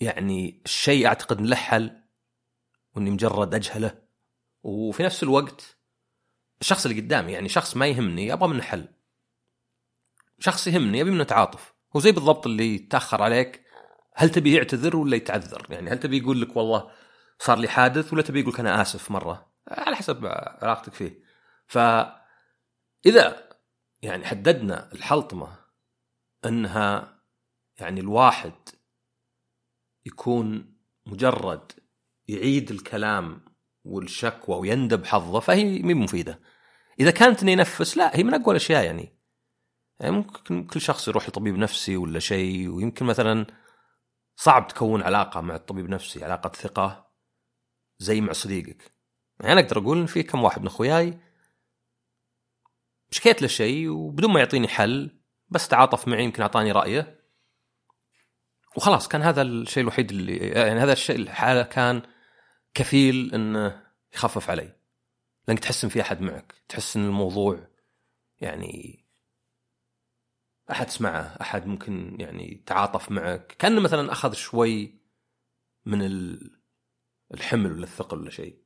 يعني 0.00 0.62
الشيء 0.64 1.06
أعتقد 1.06 1.40
له 1.40 1.56
حل 1.56 2.02
وإني 2.96 3.10
مجرد 3.10 3.54
أجهله. 3.54 3.98
وفي 4.62 5.02
نفس 5.02 5.22
الوقت 5.22 5.77
الشخص 6.60 6.86
اللي 6.86 7.00
قدامي 7.00 7.32
يعني 7.32 7.48
شخص 7.48 7.76
ما 7.76 7.86
يهمني 7.86 8.32
أبغى 8.32 8.48
منه 8.48 8.62
حل. 8.62 8.88
شخص 10.38 10.66
يهمني 10.66 11.00
أبي 11.00 11.10
منه 11.10 11.24
تعاطف. 11.24 11.74
هو 11.96 12.00
زي 12.00 12.12
بالضبط 12.12 12.46
اللي 12.46 12.78
تاخر 12.78 13.22
عليك 13.22 13.64
هل 14.14 14.30
تبي 14.30 14.54
يعتذر 14.54 14.96
ولا 14.96 15.16
يتعذر؟ 15.16 15.66
يعني 15.70 15.90
هل 15.90 16.00
تبي 16.00 16.18
يقول 16.18 16.40
لك 16.40 16.56
والله 16.56 16.90
صار 17.38 17.58
لي 17.58 17.68
حادث 17.68 18.12
ولا 18.12 18.22
تبي 18.22 18.40
يقول 18.40 18.52
لك 18.52 18.60
أنا 18.60 18.82
آسف 18.82 19.10
مرة؟ 19.10 19.52
على 19.68 19.96
حسب 19.96 20.26
علاقتك 20.26 20.94
فيه. 20.94 21.22
ف 21.66 21.78
اذا 23.06 23.48
يعني 24.02 24.26
حددنا 24.26 24.92
الحلطمة 24.92 25.58
أنها 26.44 27.18
يعني 27.80 28.00
الواحد 28.00 28.52
يكون 30.06 30.76
مجرد 31.06 31.72
يعيد 32.28 32.70
الكلام 32.70 33.47
والشكوى 33.88 34.56
ويندب 34.56 35.04
حظه 35.04 35.40
فهي 35.40 35.64
مي 35.78 35.94
مفيدة. 35.94 36.40
إذا 37.00 37.10
كانت 37.10 37.42
انه 37.42 37.52
ينفس 37.52 37.96
لا 37.96 38.16
هي 38.16 38.22
من 38.22 38.34
أقوى 38.34 38.50
الأشياء 38.50 38.84
يعني. 38.84 39.18
يعني 40.00 40.16
ممكن 40.16 40.64
كل 40.64 40.80
شخص 40.80 41.08
يروح 41.08 41.28
لطبيب 41.28 41.56
نفسي 41.56 41.96
ولا 41.96 42.18
شيء 42.18 42.68
ويمكن 42.68 43.06
مثلا 43.06 43.46
صعب 44.36 44.68
تكون 44.68 45.02
علاقة 45.02 45.40
مع 45.40 45.54
الطبيب 45.54 45.84
النفسي 45.84 46.24
علاقة 46.24 46.48
ثقة 46.48 47.10
زي 47.98 48.20
مع 48.20 48.32
صديقك. 48.32 48.94
يعني 49.40 49.52
أنا 49.52 49.60
أقدر 49.60 49.78
أقول 49.78 49.98
إن 49.98 50.06
في 50.06 50.22
كم 50.22 50.44
واحد 50.44 50.60
من 50.60 50.66
أخوياي 50.66 51.20
شكيت 53.10 53.42
له 53.42 53.48
شيء 53.48 53.88
وبدون 53.88 54.32
ما 54.32 54.40
يعطيني 54.40 54.68
حل 54.68 55.20
بس 55.48 55.68
تعاطف 55.68 56.08
معي 56.08 56.24
يمكن 56.24 56.42
أعطاني 56.42 56.72
رأيه. 56.72 57.18
وخلاص 58.76 59.08
كان 59.08 59.22
هذا 59.22 59.42
الشيء 59.42 59.82
الوحيد 59.82 60.10
اللي 60.10 60.36
يعني 60.36 60.80
هذا 60.80 60.92
الشيء 60.92 61.16
الحالة 61.16 61.62
كان 61.62 62.02
كفيل 62.78 63.34
انه 63.34 63.82
يخفف 64.14 64.50
علي. 64.50 64.76
لانك 65.48 65.58
تحس 65.58 65.84
إن 65.84 65.90
في 65.90 66.00
أحد 66.00 66.20
معك 66.20 66.54
تحس 66.68 66.96
إن 66.96 67.04
الموضوع 67.04 67.68
يعني 68.40 69.04
أحد 70.70 70.86
تسمعه 70.86 71.36
أحد 71.40 71.66
ممكن 71.66 72.16
يعني 72.20 72.62
تعاطف 72.66 73.10
معك. 73.10 73.56
كانه 73.58 73.80
مثلا 73.80 74.12
أخذ 74.12 74.32
شوي 74.32 75.00
من 75.86 76.02
الحمل 77.34 77.72
ولا 77.72 77.84
الثقل 77.84 78.18
ولا 78.18 78.30
شيء. 78.30 78.62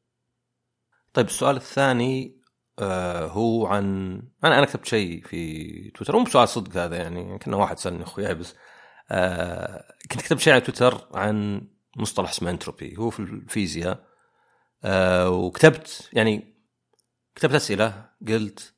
طيب 1.12 1.26
السؤال 1.26 1.56
الثاني 1.56 2.42
آه 2.78 3.26
هو 3.26 3.66
عن 3.66 4.16
أنا 4.44 4.58
أنا 4.58 4.66
كتبت 4.66 4.86
شيء 4.86 5.24
في 5.24 5.90
تويتر. 5.90 6.16
مو 6.16 6.24
بسؤال 6.24 6.48
صدق 6.48 6.76
هذا 6.76 6.96
يعني 6.96 7.38
كنا 7.38 7.56
واحد 7.56 7.78
سألني 7.78 8.02
أخوي 8.02 8.34
بس 8.34 8.54
آه 9.10 9.94
كنت 10.10 10.22
كتبت 10.22 10.40
شيء 10.40 10.52
على 10.52 10.62
تويتر 10.62 11.08
عن 11.14 11.68
مصطلح 11.96 12.30
اسمه 12.30 12.50
انتروبي 12.50 12.96
هو 12.98 13.10
في 13.10 13.20
الفيزياء 13.20 14.06
آه 14.84 15.30
وكتبت 15.30 16.10
يعني 16.12 16.54
كتبت 17.34 17.54
أسئلة 17.54 18.10
قلت 18.28 18.74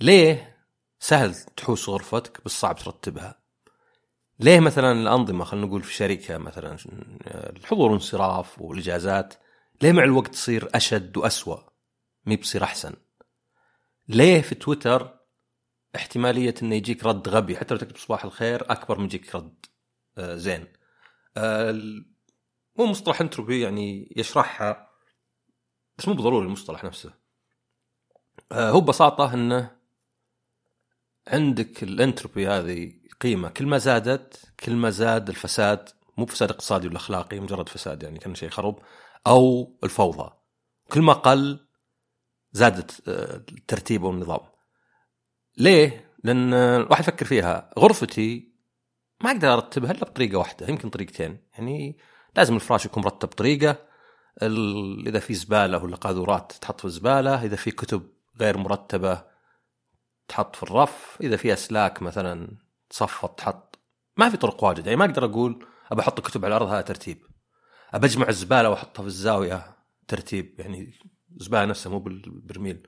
ليه 0.00 0.56
سهل 1.00 1.34
تحوس 1.34 1.88
غرفتك 1.88 2.44
بس 2.44 2.60
صعب 2.60 2.76
ترتبها؟ 2.76 3.42
ليه 4.40 4.60
مثلا 4.60 4.92
الأنظمة 4.92 5.44
خلينا 5.44 5.66
نقول 5.66 5.82
في 5.82 5.94
شركة 5.94 6.38
مثلا 6.38 6.76
الحضور 7.26 7.84
والانصراف 7.84 8.60
والإجازات 8.60 9.34
ليه 9.82 9.92
مع 9.92 10.04
الوقت 10.04 10.28
تصير 10.32 10.68
أشد 10.74 11.16
وأسوأ؟ 11.16 11.58
ما 12.26 12.36
يصير 12.36 12.64
أحسن. 12.64 12.94
ليه 14.08 14.40
في 14.42 14.54
تويتر 14.54 15.18
احتمالية 15.96 16.54
إنه 16.62 16.74
يجيك 16.74 17.04
رد 17.04 17.28
غبي؟ 17.28 17.56
حتى 17.56 17.74
لو 17.74 17.80
تكتب 17.80 17.96
صباح 17.96 18.24
الخير 18.24 18.72
أكبر 18.72 18.98
من 18.98 19.04
يجيك 19.04 19.34
رد. 19.34 19.66
آه 20.18 20.34
زين. 20.34 20.66
آه 21.36 21.80
مو 22.78 22.86
مصطلح 22.86 23.20
انتروبي 23.20 23.60
يعني 23.60 24.12
يشرحها 24.16 24.90
بس 25.98 26.08
مو 26.08 26.14
بضروري 26.14 26.46
المصطلح 26.46 26.84
نفسه. 26.84 27.14
آه 28.52 28.70
هو 28.70 28.80
ببساطة 28.80 29.34
إنه 29.34 29.78
عندك 31.28 31.82
الانتروبي 31.82 32.48
هذه 32.48 32.92
قيمة. 33.20 33.48
كل 33.48 33.66
ما 33.66 33.78
زادت 33.78 34.52
كل 34.60 34.76
ما 34.76 34.90
زاد 34.90 35.28
الفساد 35.28 35.88
مو 36.18 36.26
فساد 36.26 36.50
اقتصادي 36.50 36.88
ولا 36.88 36.96
أخلاقي 36.96 37.40
مجرد 37.40 37.68
فساد 37.68 38.02
يعني 38.02 38.18
كان 38.18 38.34
شيء 38.34 38.48
خرب 38.48 38.78
أو 39.26 39.72
الفوضى. 39.84 40.32
كل 40.92 41.02
ما 41.02 41.12
قل 41.12 41.68
زادت 42.52 43.08
آه، 43.08 43.36
الترتيب 43.36 44.02
والنظام 44.02 44.40
ليه؟ 45.56 46.14
لأن 46.24 46.54
الواحد 46.54 47.02
يفكر 47.02 47.26
فيها. 47.26 47.70
غرفتي 47.78 48.52
ما 49.24 49.30
أقدر 49.30 49.52
أرتبها 49.52 49.90
إلا 49.90 50.00
بطريقة 50.00 50.38
واحدة 50.38 50.66
يمكن 50.68 50.90
طريقتين. 50.90 51.38
يعني 51.52 51.98
لازم 52.36 52.54
الفراش 52.54 52.86
يكون 52.86 53.02
مرتب 53.02 53.28
بطريقه 53.28 53.88
إذا 55.06 55.18
في 55.18 55.34
زبالة 55.34 55.84
ولا 55.84 55.96
قاذورات 55.96 56.52
تحط 56.52 56.80
في 56.80 56.84
الزبالة. 56.84 57.44
إذا 57.44 57.56
في 57.56 57.70
كتب 57.70 58.08
غير 58.40 58.58
مرتبة 58.58 59.24
تحط 60.28 60.56
في 60.56 60.62
الرف. 60.62 61.18
إذا 61.20 61.36
في 61.36 61.52
أسلاك 61.52 62.02
مثلا 62.02 62.56
تصفط 62.90 63.38
تحط. 63.38 63.78
ما 64.16 64.30
في 64.30 64.36
طرق 64.36 64.64
واجد. 64.64 64.86
يعني 64.86 64.96
ما 64.96 65.04
أقدر 65.04 65.24
أقول 65.24 65.66
ابى 65.92 66.02
أحط 66.02 66.18
الكتب 66.18 66.44
على 66.44 66.56
الأرض 66.56 66.72
هذا 66.72 66.80
ترتيب. 66.80 67.18
ابى 67.94 68.06
أجمع 68.06 68.28
الزبالة 68.28 68.70
وأحطها 68.70 69.02
في 69.02 69.08
الزاوية 69.08 69.76
ترتيب. 70.08 70.54
يعني 70.58 70.98
الزبالة 71.40 71.64
نفسها 71.64 71.90
مو 71.90 71.98
بالبرميل. 71.98 72.86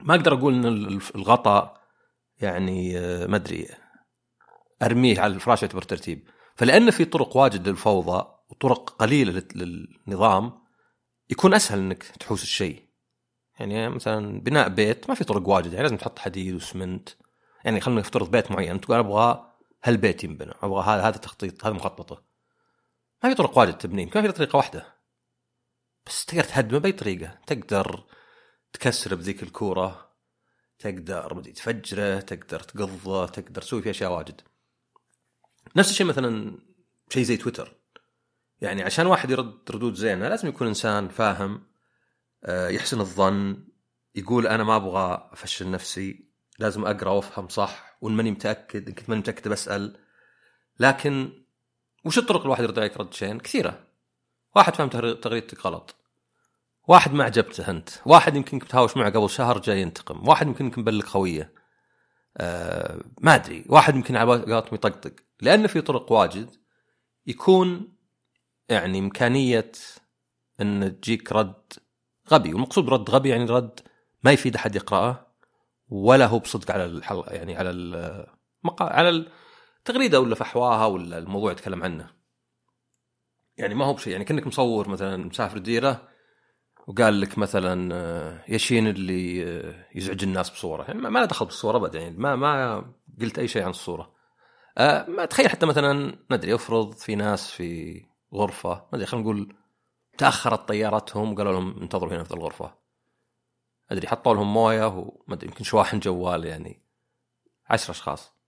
ما 0.00 0.14
أقدر 0.14 0.34
أقول 0.34 0.54
إن 0.54 0.64
الغطاء 1.14 1.80
يعني 2.40 2.98
آه، 2.98 3.26
ما 3.26 3.36
أدري 3.36 3.68
أرميه 4.82 5.20
على 5.20 5.34
الفراش 5.34 5.62
يعتبر 5.62 5.82
ترتيب. 5.82 6.28
فلأن 6.58 6.90
في 6.90 7.04
طرق 7.04 7.36
واجد 7.36 7.68
للفوضى 7.68 8.28
وطرق 8.48 8.90
قليلة 8.90 9.42
للنظام 9.54 10.52
يكون 11.30 11.54
أسهل 11.54 11.78
إنك 11.78 12.02
تحوس 12.02 12.42
الشيء. 12.42 12.88
يعني 13.60 13.88
مثلا 13.88 14.40
بناء 14.40 14.68
بيت 14.68 15.08
ما 15.08 15.14
في 15.14 15.24
طرق 15.24 15.48
واجد 15.48 15.72
يعني 15.72 15.82
لازم 15.82 15.96
تحط 15.96 16.18
حديد 16.18 16.54
وسمنت. 16.54 17.08
يعني 17.64 17.80
خلينا 17.80 18.00
نفترض 18.00 18.30
بيت 18.30 18.50
معين 18.50 18.80
تقول 18.80 18.96
أبغى 18.96 19.52
هالبيت 19.84 20.24
ينبنى 20.24 20.52
أبغى 20.62 20.82
هذا 20.82 21.02
هذا 21.02 21.16
تخطيط 21.16 21.66
هذا 21.66 21.74
مخططة. 21.74 22.22
ما 23.24 23.30
في 23.30 23.34
طرق 23.34 23.58
واجد 23.58 23.78
تبنيه 23.78 24.02
يمكن 24.02 24.22
في 24.22 24.32
طريقة 24.32 24.56
واحدة. 24.56 24.94
بس 26.06 26.24
تقدر 26.24 26.44
تهدمه 26.44 26.78
بأي 26.78 26.92
طريقة. 26.92 27.38
تقدر 27.46 28.04
تكسر 28.72 29.14
بذيك 29.14 29.42
الكورة 29.42 30.10
تقدر 30.78 31.42
تفجره 31.42 32.20
تقدر 32.20 32.60
تقضه 32.60 33.26
تقدر 33.26 33.62
تسوي 33.62 33.82
فيه 33.82 33.90
أشياء 33.90 34.12
واجد. 34.12 34.40
نفس 35.76 35.90
الشيء 35.90 36.06
مثلا 36.06 36.58
شيء 37.10 37.22
زي 37.22 37.36
تويتر. 37.36 37.74
يعني 38.60 38.82
عشان 38.82 39.06
واحد 39.06 39.30
يرد 39.30 39.58
ردود 39.70 39.94
زينة 39.94 40.28
لازم 40.28 40.48
يكون 40.48 40.66
إنسان 40.66 41.08
فاهم 41.08 41.62
آه، 42.44 42.68
يحسن 42.68 43.00
الظن 43.00 43.64
يقول 44.14 44.46
أنا 44.46 44.64
ما 44.64 44.76
أبغى 44.76 45.28
أفشل 45.32 45.70
نفسي 45.70 46.28
لازم 46.58 46.84
أقرأ 46.84 47.10
وأفهم 47.10 47.48
صح 47.48 47.96
وإن 48.00 48.12
ماني 48.12 48.30
متأكد 48.30 48.88
إن 48.88 48.94
كنت 48.94 49.08
ماني 49.08 49.20
متأكد 49.20 49.48
بسأل. 49.48 49.96
لكن 50.80 51.32
وش 52.04 52.18
الطرق 52.18 52.42
الواحد 52.42 52.64
يرد 52.64 52.78
عليك 52.78 52.96
رد 52.96 53.14
شين؟ 53.14 53.38
كثيرة. 53.38 53.84
واحد 54.56 54.74
فهم 54.74 54.88
تغريدتك 55.14 55.66
غلط. 55.66 55.94
واحد 56.88 57.12
ما 57.12 57.24
عجبته 57.24 57.70
أنت. 57.70 57.88
واحد 58.06 58.36
يمكن 58.36 58.58
تهاوش 58.58 58.96
معه 58.96 59.10
قبل 59.10 59.30
شهر 59.30 59.58
جاي 59.58 59.80
ينتقم. 59.80 60.28
واحد 60.28 60.46
يمكن 60.46 60.64
يمكن 60.64 60.80
مبلغ 60.80 61.06
خوية. 61.06 61.52
أه 62.36 63.00
ما 63.20 63.34
أدري. 63.34 63.64
واحد 63.68 63.96
يمكن 63.96 64.16
على 64.16 64.30
قولتهم 64.30 64.74
يطقطق. 64.74 65.12
لأن 65.40 65.66
في 65.66 65.80
طرق 65.80 66.12
واجد. 66.12 66.50
يكون 67.26 67.92
يعني 68.68 68.98
إمكانية 68.98 69.72
أن 70.60 71.00
تجيك 71.00 71.32
رد 71.32 71.72
غبي 72.30 72.54
والمقصود 72.54 72.84
برد 72.84 73.10
غبي 73.10 73.28
يعني 73.28 73.44
رد 73.44 73.80
ما 74.22 74.32
يفيد 74.32 74.54
أحد 74.54 74.76
يقرأه 74.76 75.26
ولا 75.88 76.26
هو 76.26 76.38
بصدق 76.38 76.70
على 76.70 76.84
الحلقة 76.84 77.32
يعني 77.32 77.56
على 77.56 77.70
المقا... 77.70 78.84
على 78.84 79.26
التغريده 79.78 80.20
ولا 80.20 80.34
فحواها 80.34 80.86
ولا 80.86 81.18
الموضوع 81.18 81.52
يتكلم 81.52 81.82
عنه. 81.82 82.10
يعني 83.56 83.74
ما 83.74 83.84
هو 83.84 83.92
بشيء 83.92 84.12
يعني 84.12 84.24
كأنك 84.24 84.46
مصور 84.46 84.88
مثلا 84.88 85.16
مسافر 85.16 85.58
ديرة 85.58 86.08
وقال 86.86 87.20
لك 87.20 87.38
مثلا 87.38 87.94
آه، 87.94 88.44
يشين 88.48 88.86
اللي 88.86 89.44
آه، 89.44 89.86
يزعج 89.94 90.24
الناس 90.24 90.50
بصورة. 90.50 90.82
يعني 90.82 91.00
ما 91.00 91.18
له 91.18 91.24
دخل 91.24 91.46
بالصورة 91.46 91.76
ابدا 91.76 91.98
يعني 91.98 92.16
ما 92.16 92.36
ما 92.36 92.84
قلت 93.20 93.38
أي 93.38 93.48
شيء 93.48 93.62
عن 93.62 93.70
الصورة. 93.70 94.17
ما 95.08 95.24
تخيل 95.24 95.48
حتى 95.48 95.66
مثلا 95.66 95.92
ما 96.30 96.36
أدري 96.36 96.54
افرض 96.54 96.92
في 96.92 97.14
ناس 97.14 97.50
في 97.50 98.00
غرفة 98.34 98.70
ما 98.70 98.88
أدري 98.94 99.06
خلينا 99.06 99.24
نقول 99.24 99.56
تأخرت 100.18 100.68
طيارتهم 100.68 101.32
وقالوا 101.32 101.52
لهم 101.52 101.82
انتظروا 101.82 102.12
هنا 102.12 102.24
في 102.24 102.34
الغرفة 102.34 102.74
أدري 103.90 104.08
حطوا 104.08 104.34
لهم 104.34 104.54
موية 104.54 104.86
وما 104.86 105.34
أدري 105.34 105.46
يمكن 105.46 105.64
شواحن 105.64 105.98
جوال 105.98 106.44
يعني 106.44 106.82
عشر 107.70 107.90
أشخاص 107.90 108.38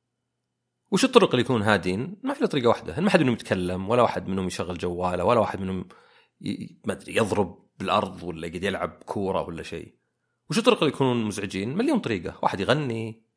وش 0.90 1.04
الطرق 1.04 1.30
اللي 1.30 1.40
يكونون 1.42 1.62
هادين؟ 1.62 2.16
ما 2.22 2.34
في 2.34 2.46
طريقة 2.46 2.68
واحدة، 2.68 3.00
ما 3.00 3.10
حد 3.10 3.20
منهم 3.20 3.34
يتكلم 3.34 3.88
ولا 3.88 4.02
واحد 4.02 4.28
منهم 4.28 4.46
يشغل 4.46 4.78
جواله 4.78 5.24
ولا 5.24 5.40
واحد 5.40 5.60
منهم 5.60 5.88
ما 6.84 6.92
أدري 6.92 7.16
يضرب 7.16 7.68
بالأرض 7.78 8.22
ولا 8.22 8.46
يقعد 8.46 8.62
يلعب 8.62 9.02
كورة 9.06 9.42
ولا 9.42 9.62
شيء. 9.62 9.94
وش 10.50 10.58
الطرق 10.58 10.78
اللي 10.78 10.94
يكونون 10.94 11.24
مزعجين؟ 11.24 11.76
مليون 11.76 11.98
طريقة، 11.98 12.38
واحد 12.42 12.60
يغني 12.60 13.29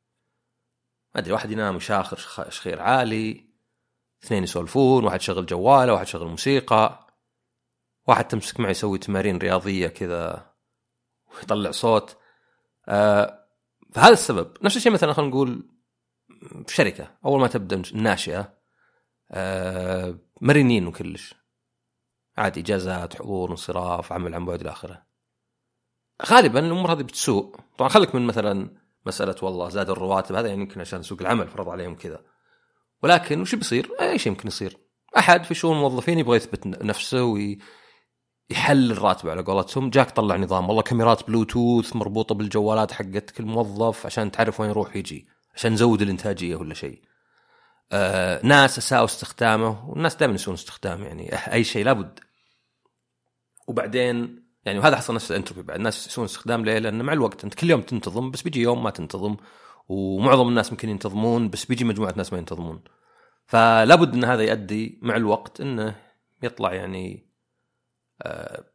ما 1.15 1.21
أدري 1.21 1.33
واحد 1.33 1.51
ينام 1.51 1.75
يشاخر 1.75 2.17
شخير 2.49 2.81
عالي 2.81 3.53
اثنين 4.23 4.43
يسولفون، 4.43 5.03
واحد 5.03 5.19
يشغل 5.21 5.45
جواله، 5.45 5.93
واحد 5.93 6.07
يشغل 6.07 6.27
موسيقى 6.27 7.07
واحد 8.07 8.27
تمسك 8.27 8.59
معه 8.59 8.69
يسوي 8.69 8.97
تمارين 8.97 9.37
رياضية 9.37 9.87
كذا 9.87 10.53
ويطلع 11.35 11.71
صوت. 11.71 12.17
آه 12.87 13.47
فهذا 13.93 14.13
السبب. 14.13 14.57
نفس 14.61 14.77
الشيء 14.77 14.91
مثلا 14.91 15.13
خلينا 15.13 15.29
نقول 15.29 15.69
في 16.67 16.75
شركة 16.75 17.17
أول 17.25 17.41
ما 17.41 17.47
تبدأ 17.47 17.81
ناشئة 17.93 18.57
آه 19.31 20.19
مرنين 20.41 20.87
وكلش. 20.87 21.35
عادي 22.37 22.59
إجازات 22.59 23.15
حضور 23.15 23.51
انصراف 23.51 24.13
عمل 24.13 24.35
عن 24.35 24.45
بعد 24.45 24.61
إلى 24.61 24.71
آخره. 24.71 25.05
غالبا 26.25 26.59
الأمور 26.59 26.93
هذه 26.93 27.01
بتسوء. 27.01 27.55
طبعا 27.77 27.89
خليك 27.89 28.15
من 28.15 28.27
مثلا 28.27 28.82
مسألة 29.05 29.35
والله 29.41 29.69
زاد 29.69 29.89
الرواتب 29.89 30.35
هذا 30.35 30.47
يعني 30.47 30.61
يمكن 30.61 30.81
عشان 30.81 31.03
سوق 31.03 31.21
العمل 31.21 31.47
فرض 31.47 31.69
عليهم 31.69 31.95
كذا. 31.95 32.21
ولكن 33.03 33.41
وش 33.41 33.55
بيصير؟ 33.55 33.89
أي 34.01 34.19
شيء 34.19 34.31
يمكن 34.31 34.47
يصير. 34.47 34.77
أحد 35.17 35.43
في 35.43 35.53
شؤون 35.53 35.75
الموظفين 35.75 36.19
يبغى 36.19 36.37
يثبت 36.37 36.67
نفسه 36.67 37.23
ويحلل 37.23 38.91
الراتب 38.91 39.29
على 39.29 39.41
قولتهم. 39.41 39.89
جاك 39.89 40.11
طلع 40.11 40.35
نظام 40.35 40.67
والله 40.69 40.81
كاميرات 40.81 41.27
بلوتوث 41.27 41.95
مربوطة 41.95 42.35
بالجوالات 42.35 42.91
حقت 42.91 43.31
كل 43.31 43.43
موظف 43.43 44.05
عشان 44.05 44.31
تعرف 44.31 44.59
وين 44.59 44.69
يروح 44.69 44.95
يجي 44.95 45.27
عشان 45.55 45.73
نزود 45.73 46.01
الإنتاجية 46.01 46.55
ولا 46.55 46.73
شيء. 46.73 47.01
آه 47.91 48.45
ناس 48.45 48.77
أساءوا 48.77 49.05
استخدامه 49.05 49.89
والناس 49.89 50.15
دائما 50.15 50.35
يسوون 50.35 50.53
استخدام 50.55 51.03
يعني 51.03 51.35
أي 51.35 51.63
شيء 51.63 51.85
لابد. 51.85 52.19
وبعدين 53.67 54.42
يعني 54.65 54.79
وهذا 54.79 54.95
حصل 54.95 55.15
نفس 55.15 55.31
الانتروبي 55.31 55.63
بعد. 55.63 55.77
الناس 55.77 56.07
يسوون 56.07 56.25
استخدام 56.25 56.65
ليه؟ 56.65 56.79
لأن 56.79 57.01
مع 57.01 57.13
الوقت 57.13 57.43
أنت 57.43 57.53
كل 57.53 57.69
يوم 57.69 57.81
تنتظم 57.81 58.31
بس 58.31 58.41
بيجي 58.41 58.61
يوم 58.61 58.83
ما 58.83 58.89
تنتظم 58.89 59.37
ومعظم 59.87 60.47
الناس 60.47 60.71
ممكن 60.71 60.89
ينتظمون 60.89 61.49
بس 61.49 61.65
بيجي 61.65 61.85
مجموعة 61.85 62.13
ناس 62.17 62.33
ما 62.33 62.39
ينتظمون. 62.39 62.83
فلابد 63.45 64.13
إن 64.13 64.23
هذا 64.23 64.43
يؤدي 64.43 64.99
مع 65.01 65.15
الوقت 65.15 65.61
إنه 65.61 65.95
يطلع 66.43 66.73
يعني 66.73 67.29
آه 68.21 68.65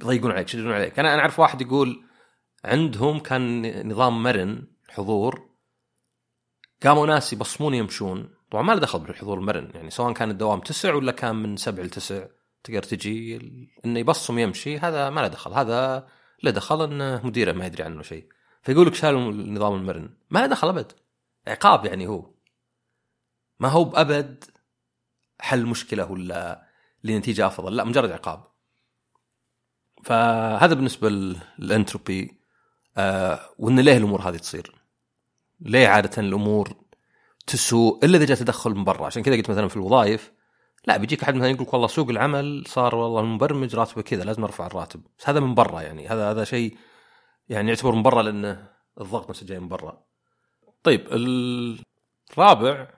يضيقون 0.00 0.30
عليك 0.30 0.48
يشدون 0.48 0.72
عليك. 0.72 0.98
أنا 0.98 1.14
أنا 1.14 1.22
أعرف 1.22 1.38
واحد 1.38 1.60
يقول 1.60 2.04
عندهم 2.64 3.18
كان 3.18 3.88
نظام 3.88 4.22
مرن 4.22 4.66
حضور 4.88 5.50
قاموا 6.82 7.06
ناس 7.06 7.32
يبصمون 7.32 7.74
يمشون. 7.74 8.34
طبعا 8.50 8.62
ما 8.62 8.72
له 8.72 8.80
دخل 8.80 8.98
بالحضور 8.98 9.38
المرن 9.38 9.70
يعني 9.74 9.90
سواء 9.90 10.12
كان 10.12 10.30
الدوام 10.30 10.60
تسع 10.60 10.94
ولا 10.94 11.12
كان 11.12 11.36
من 11.36 11.56
سبع 11.56 11.82
لتسع. 11.82 12.26
تقدر 12.64 12.82
تجي 12.82 13.36
إنه 13.84 13.98
يبصم 13.98 14.38
يمشي 14.38 14.78
هذا 14.78 15.10
ما 15.10 15.20
له 15.20 15.28
دخل. 15.28 15.52
هذا 15.52 16.08
له 16.42 16.50
دخل 16.50 16.84
انه 16.84 17.26
مديره 17.26 17.52
ما 17.52 17.66
يدري 17.66 17.82
عنه 17.82 18.02
شيء. 18.02 18.26
فيقول 18.62 18.86
لك 18.86 18.94
شالوا 18.94 19.32
النظام 19.32 19.74
المرن. 19.74 20.10
ما 20.30 20.38
له 20.38 20.46
دخل 20.46 20.68
أبد. 20.68 20.92
عقاب 21.46 21.84
يعني 21.84 22.06
هو. 22.06 22.30
ما 23.60 23.68
هو 23.68 23.84
بأبد 23.84 24.44
حل 25.40 25.66
مشكلة 25.66 26.10
ولا 26.10 26.66
لنتيجة 27.04 27.46
أفضل. 27.46 27.76
لا 27.76 27.84
مجرد 27.84 28.10
عقاب. 28.10 28.44
فهذا 30.04 30.74
بالنسبة 30.74 31.08
للأنتروبي. 31.58 32.42
آه 32.96 33.40
وإن 33.58 33.80
ليه 33.80 33.96
الأمور 33.96 34.20
هذه 34.20 34.36
تصير؟ 34.36 34.74
ليه 35.60 35.88
عادة 35.88 36.22
الأمور 36.22 36.76
تسوء 37.46 38.04
إلا 38.04 38.16
إذا 38.16 38.24
جاء 38.24 38.36
تدخل 38.36 38.70
من 38.70 38.84
برا؟ 38.84 39.06
عشان 39.06 39.22
كذا 39.22 39.36
قلت 39.36 39.50
مثلا 39.50 39.68
في 39.68 39.76
الوظائف 39.76 40.32
لا 40.84 40.96
بيجيك 40.96 41.22
أحد 41.22 41.34
مثلا 41.34 41.48
يقول 41.48 41.68
والله 41.72 41.86
سوق 41.86 42.10
العمل 42.10 42.64
صار 42.66 42.94
والله 42.94 43.20
المبرمج 43.20 43.74
راتبه 43.74 44.02
كذا 44.02 44.24
لازم 44.24 44.44
أرفع 44.44 44.66
الراتب. 44.66 45.02
بس 45.18 45.28
هذا 45.28 45.40
من 45.40 45.54
برا 45.54 45.80
يعني 45.80 46.08
هذا 46.08 46.30
هذا 46.30 46.44
شيء 46.44 46.78
يعني 47.48 47.68
يعتبر 47.68 47.92
من 47.92 48.02
برا 48.02 48.22
لأنه 48.22 48.68
الضغط 49.00 49.30
نفسه 49.30 49.46
جاي 49.46 49.60
من 49.60 49.68
برا. 49.68 50.04
طيب 50.82 51.06
الرابع 52.30 52.88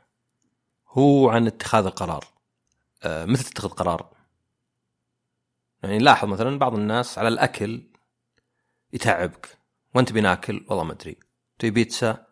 هو 0.89 1.29
عن 1.29 1.47
اتخاذ 1.47 1.87
القرار. 1.87 2.25
آه 3.03 3.25
مثل 3.25 3.45
تتخذ 3.45 3.69
قرار 3.69 4.15
يعني 5.83 5.99
لاحظ 5.99 6.29
مثلا 6.29 6.59
بعض 6.59 6.75
الناس 6.75 7.19
على 7.19 7.29
الأكل 7.29 7.83
يتعبك. 8.93 9.59
وأنت 9.95 10.13
بناكل؟ 10.13 10.67
والله 10.69 10.85
ما 10.85 10.93
أدري. 10.93 11.17
تبي 11.59 11.71
بيتزا؟ 11.71 12.27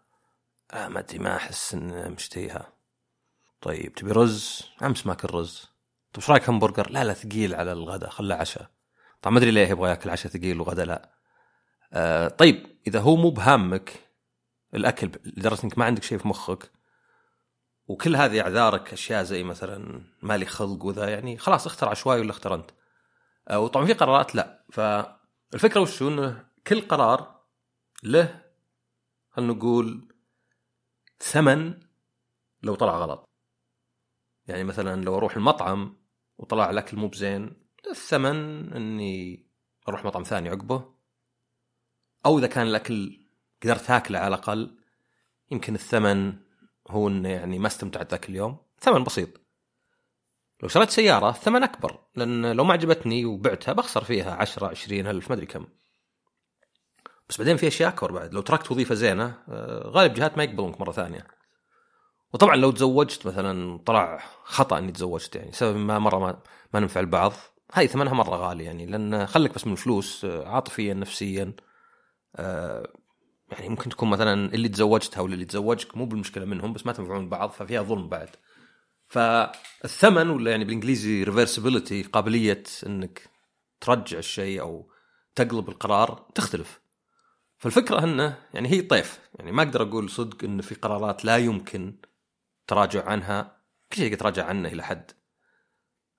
آه 0.71 0.89
ما 0.89 1.01
أدري 1.01 1.19
ما 1.19 1.37
أحس 1.37 1.75
ان 1.75 2.13
مشتهيها. 2.13 2.73
طيب 3.62 3.95
تبي 3.95 4.12
رز؟ 4.12 4.62
امس 4.83 5.07
ماكل 5.07 5.35
رز 5.35 5.61
طيب 6.12 6.23
إيش 6.23 6.31
رأيك 6.31 6.49
همبرجر؟ 6.49 6.90
لا 6.90 7.04
لا 7.04 7.12
ثقيل 7.12 7.54
على 7.54 7.73
الغداء 7.73 8.11
خله 8.11 8.35
عشاء. 8.35 8.71
طبعا 9.23 9.35
ما 9.35 9.38
أدري 9.38 9.50
ليه 9.50 9.69
يبغى 9.69 9.90
يأكل 9.90 10.11
عشاء 10.11 10.33
ثقيل 10.33 10.61
وغدا 10.61 10.85
لا. 10.85 11.12
آه 11.92 12.28
طيب 12.28 12.66
إذا 12.87 13.00
هو 13.00 13.16
مو 13.16 13.31
بهامك 13.31 14.00
الأكل 14.75 15.11
لدرجة 15.25 15.64
إنك 15.64 15.78
ما 15.78 15.85
عندك 15.85 16.02
شيء 16.02 16.19
في 16.19 16.28
مخك 16.28 16.71
وكل 17.87 18.16
هذه 18.16 18.40
أعذارك 18.40 18.92
أشياء 18.92 19.23
زي 19.23 19.42
مثلا 19.42 20.04
مالي 20.23 20.47
خلق 20.47 20.85
وذا 20.85 21.09
يعني 21.09 21.38
خلاص 21.38 21.66
اختر 21.66 21.88
عشوائي 21.88 22.21
ولا 22.21 22.31
اختر 22.31 22.54
انت 22.54 22.71
آه 23.49 23.59
وطبعا 23.59 23.87
في 23.87 23.92
قرارات 23.92 24.35
لا. 24.35 24.64
فالفكرة 24.73 25.81
وش؟ 25.81 26.02
إنه 26.02 26.47
كل 26.66 26.81
قرار 26.81 27.40
له 28.02 28.42
خلينا 29.31 29.52
نقول 29.52 30.09
ثمن 31.21 31.81
لو 32.62 32.75
طلع 32.75 32.99
غلط. 32.99 33.32
يعني 34.47 34.65
مثلا 34.65 35.05
لو 35.05 35.17
أروح 35.17 35.37
المطعم 35.37 35.97
وطلع 36.39 36.71
الأكل 36.71 36.97
مو 36.97 37.09
بزين 37.09 37.63
الثمن 37.91 38.73
إني 38.73 39.47
أروح 39.89 40.05
مطعم 40.05 40.23
ثاني 40.23 40.49
عقبه. 40.49 40.95
أو 42.27 42.39
إذا 42.39 42.47
كان 42.47 42.67
الأكل 42.67 43.27
قدرت 43.63 43.91
اكله 43.91 44.19
على 44.19 44.29
الأقل 44.29 44.79
يمكن 45.51 45.75
الثمن 45.75 46.35
هو 46.91 47.09
إنه 47.09 47.29
يعني 47.29 47.59
ما 47.59 47.67
استمتعت 47.67 48.11
ذاك 48.11 48.29
اليوم. 48.29 48.57
ثمن 48.81 49.05
بسيط. 49.05 49.29
لو 50.63 50.69
شريت 50.69 50.91
سيارة 50.91 51.31
الثمن 51.31 51.63
أكبر 51.63 51.99
لأن 52.17 52.53
لو 52.53 52.65
ما 52.65 52.73
عجبتني 52.73 53.25
وبعتها 53.25 53.73
بخسر 53.73 54.05
فيها 54.05 54.35
10 54.35 54.67
20 54.67 55.07
ألف 55.07 55.29
ما 55.29 55.35
أدري 55.35 55.47
كم. 55.47 55.67
بس 57.29 57.39
بعدين 57.39 57.57
في 57.57 57.69
أشياء 57.69 57.89
أكبر 57.89 58.13
بعد. 58.13 58.35
لو 58.35 58.41
تركت 58.41 58.71
وظيفة 58.71 58.95
زينة 58.95 59.43
آه، 59.49 59.89
غالب 59.89 60.15
جهات 60.15 60.39
ما 60.39 60.45
يقبلونك 60.45 60.81
مرة 60.81 60.93
ثانية. 60.93 61.27
وطبعا 62.33 62.57
لو 62.57 62.71
تزوجت 62.71 63.27
مثلا 63.27 63.79
طلع 63.87 64.23
خطأ 64.45 64.79
إني 64.79 64.92
تزوجت 64.92 65.37
يعني 65.37 65.53
سبب 65.53 65.77
ما 65.77 65.99
مرة 65.99 66.18
ما, 66.18 66.38
ما 66.75 66.81
ننفع 66.81 67.01
البعض. 67.01 67.33
هاي 67.73 67.88
ثمنها 67.88 68.14
مرة 68.14 68.37
غالي 68.37 68.64
يعني 68.64 68.87
لأن 68.87 69.27
خليك 69.27 69.55
بس 69.55 69.66
من 69.66 69.73
الفلوس 69.73 70.25
آه، 70.25 70.49
عاطفيا 70.49 70.95
نفسيا 70.95 71.53
آه، 72.37 72.88
يعني 73.53 73.68
ممكن 73.68 73.90
تكون 73.90 74.11
مثلا 74.11 74.55
اللي 74.55 74.68
تزوجتها 74.68 75.21
ولا 75.21 75.35
اللي 75.35 75.45
تزوجك 75.45 75.97
مو 75.97 76.07
بالمشكلة 76.07 76.45
منهم 76.45 76.73
بس 76.73 76.87
ما 76.87 76.92
تنفعون 76.92 77.29
بعض 77.29 77.51
ففيها 77.51 77.83
ظلم 77.83 78.09
بعد. 78.09 78.29
فالثمن 79.09 80.31
ولا 80.31 80.51
يعني 80.51 80.64
بالإنجليزي 80.64 81.23
ريفرسبيلتي 81.23 82.03
قابلية 82.03 82.62
إنك 82.87 83.31
ترجع 83.81 84.18
الشيء 84.18 84.61
أو 84.61 84.90
تقلب 85.35 85.68
القرار 85.68 86.27
تختلف. 86.35 86.81
فالفكرة 87.59 88.05
انه 88.05 88.38
يعني 88.55 88.68
هي 88.68 88.83
طيف. 88.83 89.21
يعني 89.38 89.53
ما 89.53 89.62
أقدر 89.62 89.83
أقول 89.83 90.11
صدق 90.11 90.45
انه 90.45 90.62
في 90.62 90.75
قرارات 90.75 91.25
لا 91.25 91.37
يمكن 91.37 91.95
تراجع 92.66 93.05
عنها. 93.05 93.62
كل 93.92 93.96
شيء 93.96 94.16
تراجع 94.16 94.44
عنه 94.44 94.68
إلى 94.68 94.83
حد. 94.83 95.11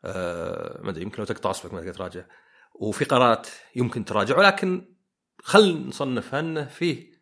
أه 0.06 0.82
ما 0.82 0.90
أدري 0.90 1.04
يمكن 1.04 1.18
لو 1.20 1.26
تقطع 1.26 1.50
اصبعك 1.50 1.74
ما 1.74 1.80
تقدر 1.80 1.94
تراجع. 1.94 2.26
وفي 2.74 3.06
قرارات 3.06 3.48
يمكن 3.76 4.06
تراجع 4.06 4.38
ولكن 4.38 4.96
خل 5.44 5.88
نصنفها 5.88 6.40
انه 6.40 6.66
فيه 6.66 7.14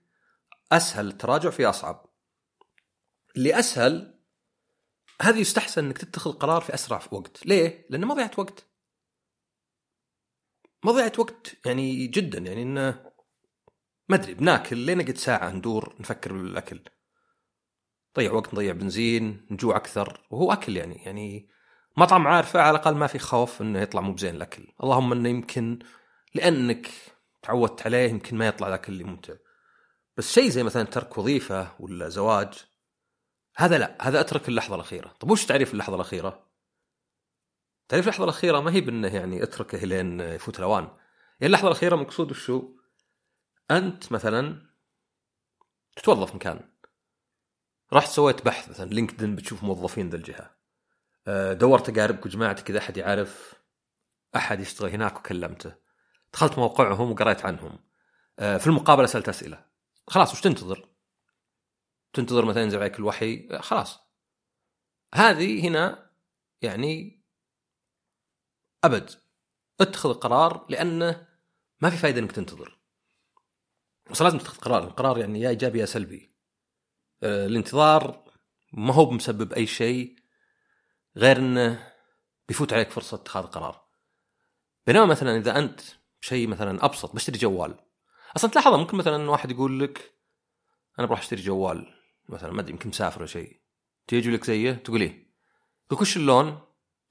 أسهل 0.72 1.08
التراجع 1.08 1.50
في 1.50 1.66
أصعب. 1.66 2.06
اللي 3.38 3.60
اسهل 3.60 4.20
هذه 5.22 5.40
يستحسن 5.40 5.86
إنك 5.86 5.98
تتخذ 5.98 6.32
قرار 6.32 6.62
في 6.62 6.74
أسرع 6.74 7.02
وقت. 7.12 7.46
ليه؟ 7.46 7.88
لأنه 7.90 8.08
ما 8.08 8.14
ضيعت 8.14 8.40
وقت. 8.40 8.68
ما 10.84 10.92
ضيعت 10.92 11.20
وقت 11.20 11.66
يعني 11.66 12.08
جدا 12.08 12.40
يعني 12.40 12.62
إنه 12.62 13.12
ما 14.10 14.16
أدري 14.16 14.34
بناكل 14.34 14.78
لين 14.78 14.98
نقعد 14.98 15.18
ساعة 15.18 15.50
ندور 15.50 15.96
نفكر 16.00 16.34
بالأكل. 16.34 16.84
نضيع 18.18 18.32
وقت 18.34 18.54
نضيع 18.54 18.74
بنزين 18.74 19.46
نجوع 19.52 19.76
أكثر. 19.76 20.28
وهو 20.32 20.54
أكل 20.54 20.78
يعني 20.78 20.96
يعني 20.96 21.50
مطعم 21.98 22.28
عارفه 22.28 22.62
على 22.62 22.70
الأقل 22.78 22.96
ما 22.96 23.08
في 23.08 23.20
خوف 23.20 23.62
إنه 23.62 23.80
يطلع 23.80 24.02
مو 24.02 24.14
بزين 24.14 24.36
الأكل. 24.36 24.68
اللهم 24.84 25.12
إنه 25.12 25.30
يمكن 25.30 25.80
لأنك 26.36 26.90
تعودت 27.42 27.86
عليه 27.86 28.10
يمكن 28.10 28.38
ما 28.38 28.48
يطلع 28.48 28.70
ذاك 28.70 28.90
اللي 28.90 29.04
ممتع. 29.04 29.34
بس 30.18 30.34
شيء 30.34 30.50
زي 30.50 30.64
مثلا 30.64 30.84
ترك 30.84 31.18
وظيفة 31.18 31.72
ولا 31.80 32.10
زواج 32.10 32.54
هذا 33.56 33.78
لا 33.78 33.98
هذا 34.02 34.20
أترك 34.20 34.50
اللحظة 34.50 34.76
الأخيرة. 34.76 35.08
طب 35.20 35.32
وش 35.32 35.46
تعريف 35.46 35.74
اللحظة 35.74 35.96
الأخيرة؟ 35.96 36.48
تعريف 37.90 38.06
اللحظة 38.06 38.24
الأخيرة 38.24 38.60
ما 38.60 38.74
هي 38.74 38.82
بأنه 38.82 39.16
يعني 39.16 39.44
أتركه 39.44 39.78
لين 39.78 40.20
يفوت 40.20 40.60
الأوان. 40.60 40.84
يعني 40.84 40.98
اللحظة 41.44 41.68
الأخيرة 41.68 41.96
مقصود 41.96 42.32
وشو؟ 42.32 42.78
أنت 43.72 44.12
مثلا 44.12 44.62
تتوظف 45.96 46.36
مكان. 46.36 46.71
رحت 47.94 48.10
سويت 48.10 48.46
بحث 48.46 48.70
مثلا 48.70 48.90
LinkedIn 48.90 49.36
بتشوف 49.36 49.64
موظفين 49.64 50.10
ذا 50.10 50.16
الجهة. 50.16 50.56
آه، 51.28 51.54
دورت 51.54 51.90
أقاربك 51.90 52.26
وجماعتك 52.26 52.70
اذا 52.70 52.80
أحد 52.80 52.98
يعرف 52.98 53.54
أحد 54.36 54.60
يشتغل 54.60 54.90
هناك 54.90 55.20
وكلمته. 55.20 55.76
دخلت 56.34 56.58
موقعهم 56.58 57.12
وقريت 57.12 57.46
عنهم. 57.46 57.80
آه، 58.40 58.58
في 58.58 58.68
المقابلة 58.68 59.06
سألت 59.06 59.30
أسئلة. 59.30 59.66
خلاص 60.08 60.34
وش 60.34 60.42
تنتظر؟ 60.42 60.90
تنتظر 62.14 62.46
مثلا 62.46 62.64
ينزل 62.64 62.80
عليك 62.80 63.00
الوحي 63.00 63.48
آه، 63.52 63.62
خلاص. 63.62 64.00
هذه 65.14 65.68
هنا 65.68 66.12
يعني 66.62 67.24
أبد. 68.84 69.12
اتخذ 69.82 70.14
قرار 70.14 70.66
لأنه 70.70 71.28
ما 71.82 71.90
في 71.90 71.98
فائده 71.98 72.20
إنك 72.20 72.32
تنتظر. 72.32 72.80
بس 74.12 74.22
لازم 74.22 74.38
تتخذ 74.38 74.58
قرار. 74.58 74.84
القرار 74.84 75.18
يعني 75.18 75.42
يا 75.42 75.50
إيجابي 75.50 75.80
يا 75.80 75.86
سلبي. 75.86 76.31
الانتظار 77.24 78.32
ما 78.74 78.94
هو 78.94 79.12
مسبب 79.12 79.54
أي 79.54 79.68
شيء 79.68 80.16
غير 81.18 81.38
إنه 81.38 81.94
بيفوت 82.48 82.74
عليك 82.74 82.90
فرصة 82.90 83.16
اتخاذ 83.16 83.44
قرار. 83.44 83.86
بينما 84.88 85.06
مثلا 85.06 85.38
إذا 85.38 85.58
أنت 85.58 85.82
شيء 86.22 86.48
مثلا 86.48 86.86
أبسط 86.86 87.16
بشتري 87.16 87.38
جوال. 87.38 87.76
أصلا 88.36 88.52
تلاحظ 88.52 88.74
ممكن 88.74 88.98
مثلا 88.98 89.30
واحد 89.30 89.52
يقول 89.52 89.80
لك 89.80 90.14
أنا 91.00 91.08
بروح 91.08 91.20
أشتري 91.20 91.42
جوال 91.42 91.94
مثلا 92.30 92.52
ما 92.52 92.62
أدري 92.62 92.72
يمكن 92.72 92.90
مسافر 92.90 93.20
ولا 93.20 93.28
شيء. 93.28 93.62
تيجي 94.08 94.32
لك 94.32 94.44
زيه 94.44 94.72
تقول 94.72 95.02
إيه؟ 95.02 95.32
يقول 95.92 96.02
وش 96.02 96.18
اللون 96.18 96.60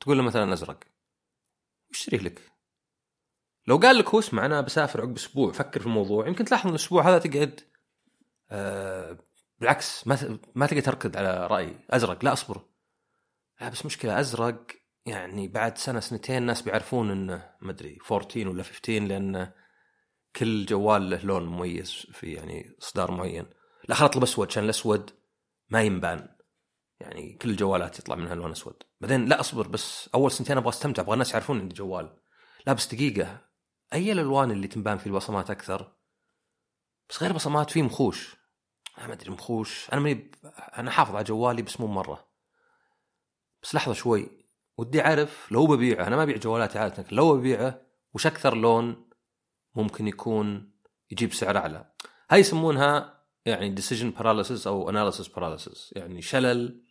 تقول 0.00 0.16
له 0.16 0.22
مثلا 0.22 0.52
أزرق. 0.52 0.84
اشتريه 1.90 2.18
لك. 2.20 2.42
لو 3.66 3.76
قال 3.76 3.98
لك 3.98 4.08
هو 4.08 4.18
اسمع 4.18 4.46
أنا 4.46 4.60
بسافر 4.60 5.00
عقب 5.00 5.16
أسبوع 5.16 5.52
فكر 5.52 5.80
في 5.80 5.86
الموضوع. 5.86 6.28
يمكن 6.28 6.44
تلاحظ 6.44 6.68
الأسبوع 6.70 7.08
هذا 7.08 7.18
تقعد 7.18 7.60
آه 8.50 9.18
بالعكس 9.60 10.06
ما 10.06 10.38
ما 10.54 10.66
تقدر 10.66 10.80
تركض 10.80 11.16
على 11.16 11.46
رأي 11.46 11.76
أزرق 11.90 12.24
لا 12.24 12.32
أصبر. 12.32 12.60
لا 13.60 13.68
بس 13.68 13.86
مشكلة 13.86 14.20
أزرق 14.20 14.66
يعني 15.06 15.48
بعد 15.48 15.78
سنة 15.78 16.00
سنتين 16.00 16.36
الناس 16.36 16.62
بيعرفون 16.62 17.10
إنه 17.10 17.50
ما 17.60 17.70
أدري 17.70 17.98
14 18.10 18.48
ولا 18.48 18.62
15 18.62 18.98
لأن 19.00 19.52
كل 20.36 20.66
جوال 20.66 21.10
له 21.10 21.22
لون 21.24 21.46
مميز 21.46 22.06
في 22.12 22.32
يعني 22.32 22.76
اصدار 22.82 23.10
معين. 23.10 23.46
لا 23.88 23.94
خل 23.94 24.04
اطلب 24.04 24.22
اسود 24.22 24.48
عشان 24.48 24.64
الأسود 24.64 25.10
ما 25.68 25.82
ينبان. 25.82 26.28
يعني 27.00 27.32
كل 27.32 27.50
الجوالات 27.50 27.98
يطلع 27.98 28.16
منها 28.16 28.34
لون 28.34 28.50
أسود. 28.50 28.82
بعدين 29.00 29.24
لا 29.24 29.40
أصبر 29.40 29.68
بس 29.68 30.10
أول 30.14 30.32
سنتين 30.32 30.56
أبغى 30.56 30.68
أستمتع 30.68 31.02
أبغى 31.02 31.12
الناس 31.12 31.32
يعرفون 31.32 31.60
عندي 31.60 31.74
جوال. 31.74 32.16
لا 32.66 32.72
بس 32.72 32.94
دقيقة 32.94 33.40
أي 33.92 34.12
الألوان 34.12 34.50
اللي 34.50 34.68
تنبان 34.68 34.98
في 34.98 35.06
البصمات 35.06 35.50
أكثر؟ 35.50 35.92
بس 37.08 37.22
غير 37.22 37.32
بصمات 37.32 37.70
في 37.70 37.82
مخوش. 37.82 38.39
أنا 39.00 39.08
ما 39.08 39.14
أدري 39.14 39.30
مخوش. 39.30 39.90
أنا 39.92 40.00
ماني 40.00 40.30
أنا 40.78 40.90
حافظ 40.90 41.14
على 41.14 41.24
جوالي 41.24 41.62
بس 41.62 41.80
مو 41.80 41.86
مرة. 41.86 42.28
بس 43.62 43.74
لحظة 43.74 43.92
شوي. 43.92 44.28
ودي 44.78 45.04
أعرف 45.04 45.52
لو 45.52 45.66
ببيعه 45.66 46.06
أنا 46.06 46.16
ما 46.16 46.22
أبيع 46.22 46.36
جوالاتي 46.36 46.78
عادة 46.78 47.04
لو 47.12 47.36
ببيعه 47.36 47.80
وش 48.14 48.26
أكثر 48.26 48.56
لون 48.56 49.08
ممكن 49.74 50.08
يكون 50.08 50.72
يجيب 51.10 51.32
سعر 51.32 51.56
أعلى؟ 51.56 51.92
هاي 52.30 52.40
يسمونها 52.40 53.20
يعني 53.46 53.76
decision 53.76 54.18
paralysis 54.18 54.66
أو 54.66 54.92
analysis 54.92 55.26
paralysis. 55.26 55.92
يعني 55.92 56.22
شلل 56.22 56.84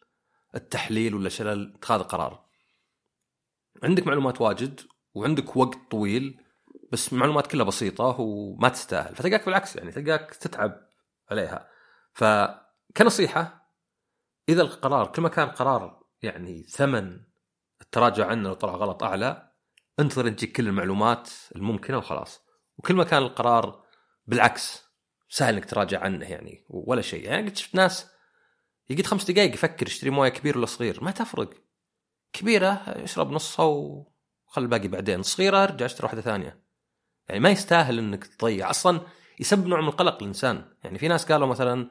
التحليل 0.56 1.16
ولا 1.16 1.30
شلل 1.30 1.74
اتخاذ 1.76 2.00
القرار 2.00 2.46
عندك 3.84 4.08
معلومات 4.08 4.42
واجد 4.42 4.82
وعندك 5.14 5.58
وقت 5.58 5.78
طويل 5.92 6.42
بس 6.92 7.14
معلومات 7.14 7.48
كلها 7.48 7.66
بسيطة 7.66 8.20
وما 8.20 8.70
تستاهل. 8.70 9.16
فتلقاك 9.16 9.46
بالعكس 9.46 9.76
يعني 9.76 9.92
تلقاك 9.92 10.36
تتعب 10.36 10.90
عليها. 11.32 11.70
فكنصيحة 12.20 13.72
إذا 14.50 14.62
القرار 14.62 15.08
كل 15.12 15.22
ما 15.22 15.30
كان 15.30 15.48
قرار 15.48 16.04
يعني 16.22 16.64
ثمن 16.64 17.20
التراجع 17.82 18.28
عنه 18.28 18.50
لو 18.50 18.54
طلع 18.54 18.74
غلط 18.74 19.04
أعلى 19.04 19.52
انتظر 20.00 20.28
انت 20.28 20.40
تجيك 20.40 20.56
كل 20.56 20.68
المعلومات 20.68 21.30
الممكنة 21.56 21.98
وخلاص. 21.98 22.42
وكل 22.78 22.96
ما 22.96 23.04
كان 23.04 23.22
القرار 23.22 23.84
بالعكس 24.28 24.84
سهل 25.30 25.54
إنك 25.54 25.66
تراجع 25.66 26.00
عنه 26.00 26.26
يعني 26.26 26.66
ولا 26.70 27.02
شيء. 27.02 27.26
يعني 27.26 27.50
قد 27.50 27.58
شفت 27.58 27.76
ناس 27.76 28.12
يقعد 28.90 29.06
خمس 29.06 29.32
دقائق 29.32 29.54
يفكر 29.54 29.88
يشتري 29.88 30.10
موية 30.10 30.30
كبير 30.30 30.58
ولا 30.58 30.66
صغير 30.66 31.04
ما 31.04 31.12
تفرق. 31.12 31.50
كبيرة 32.34 32.98
يشرب 32.98 33.32
نصها 33.32 33.66
وخل 33.66 34.62
الباقي 34.62 34.88
بعدين. 34.88 35.24
صغيرة 35.24 35.64
ارجع 35.64 35.86
اشتري 35.86 36.06
واحدة 36.06 36.22
ثانية. 36.22 36.64
يعني 37.30 37.40
ما 37.40 37.50
يستاهل 37.50 38.00
إنك 38.00 38.26
تضيع. 38.26 38.70
أصلا 38.70 39.02
يسبب 39.40 39.68
نوع 39.68 39.82
من 39.82 39.88
القلق 39.88 40.24
للإنسان. 40.24 40.74
يعني 40.84 41.00
في 41.00 41.08
ناس 41.08 41.32
قالوا 41.32 41.48
مثلا 41.48 41.90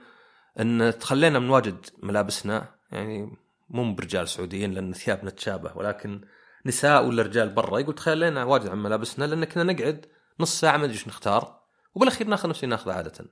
إن 0.60 0.98
تخلينا 0.98 1.38
من 1.38 1.50
واجد 1.50 1.86
ملابسنا 2.02 2.74
يعني 2.92 3.36
مو 3.70 3.94
برجال 3.94 4.28
سعوديين 4.28 4.72
لأن 4.72 4.92
ثيابنا 4.92 5.30
تشابه 5.30 5.76
ولكن 5.76 6.20
نساء 6.66 7.06
ولا 7.06 7.22
رجال 7.22 7.48
برا 7.48 7.78
يقول 7.78 7.94
تخلينا 7.94 8.44
واجد 8.44 8.68
عن 8.68 8.78
ملابسنا 8.78 9.24
لأن 9.24 9.44
كنا 9.44 9.62
نقعد 9.62 10.06
نص 10.40 10.60
ساعة 10.60 10.76
ما 10.76 10.84
ادري 10.84 10.94
إيش 10.94 11.08
نختار 11.08 11.60
وبالأخير 11.94 12.26
ناخذ 12.26 12.48
نفس 12.48 12.64
اللي 12.64 12.76
ناخذه 12.76 12.92
عادة. 12.92 13.24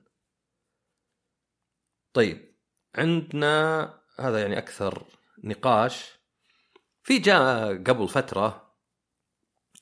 طيب 2.13 2.55
عندنا 2.95 3.93
هذا 4.19 4.41
يعني 4.41 4.57
أكثر 4.57 5.05
نقاش 5.43 6.19
في 7.03 7.19
جاء 7.19 7.73
قبل 7.83 8.07
فترة 8.07 8.73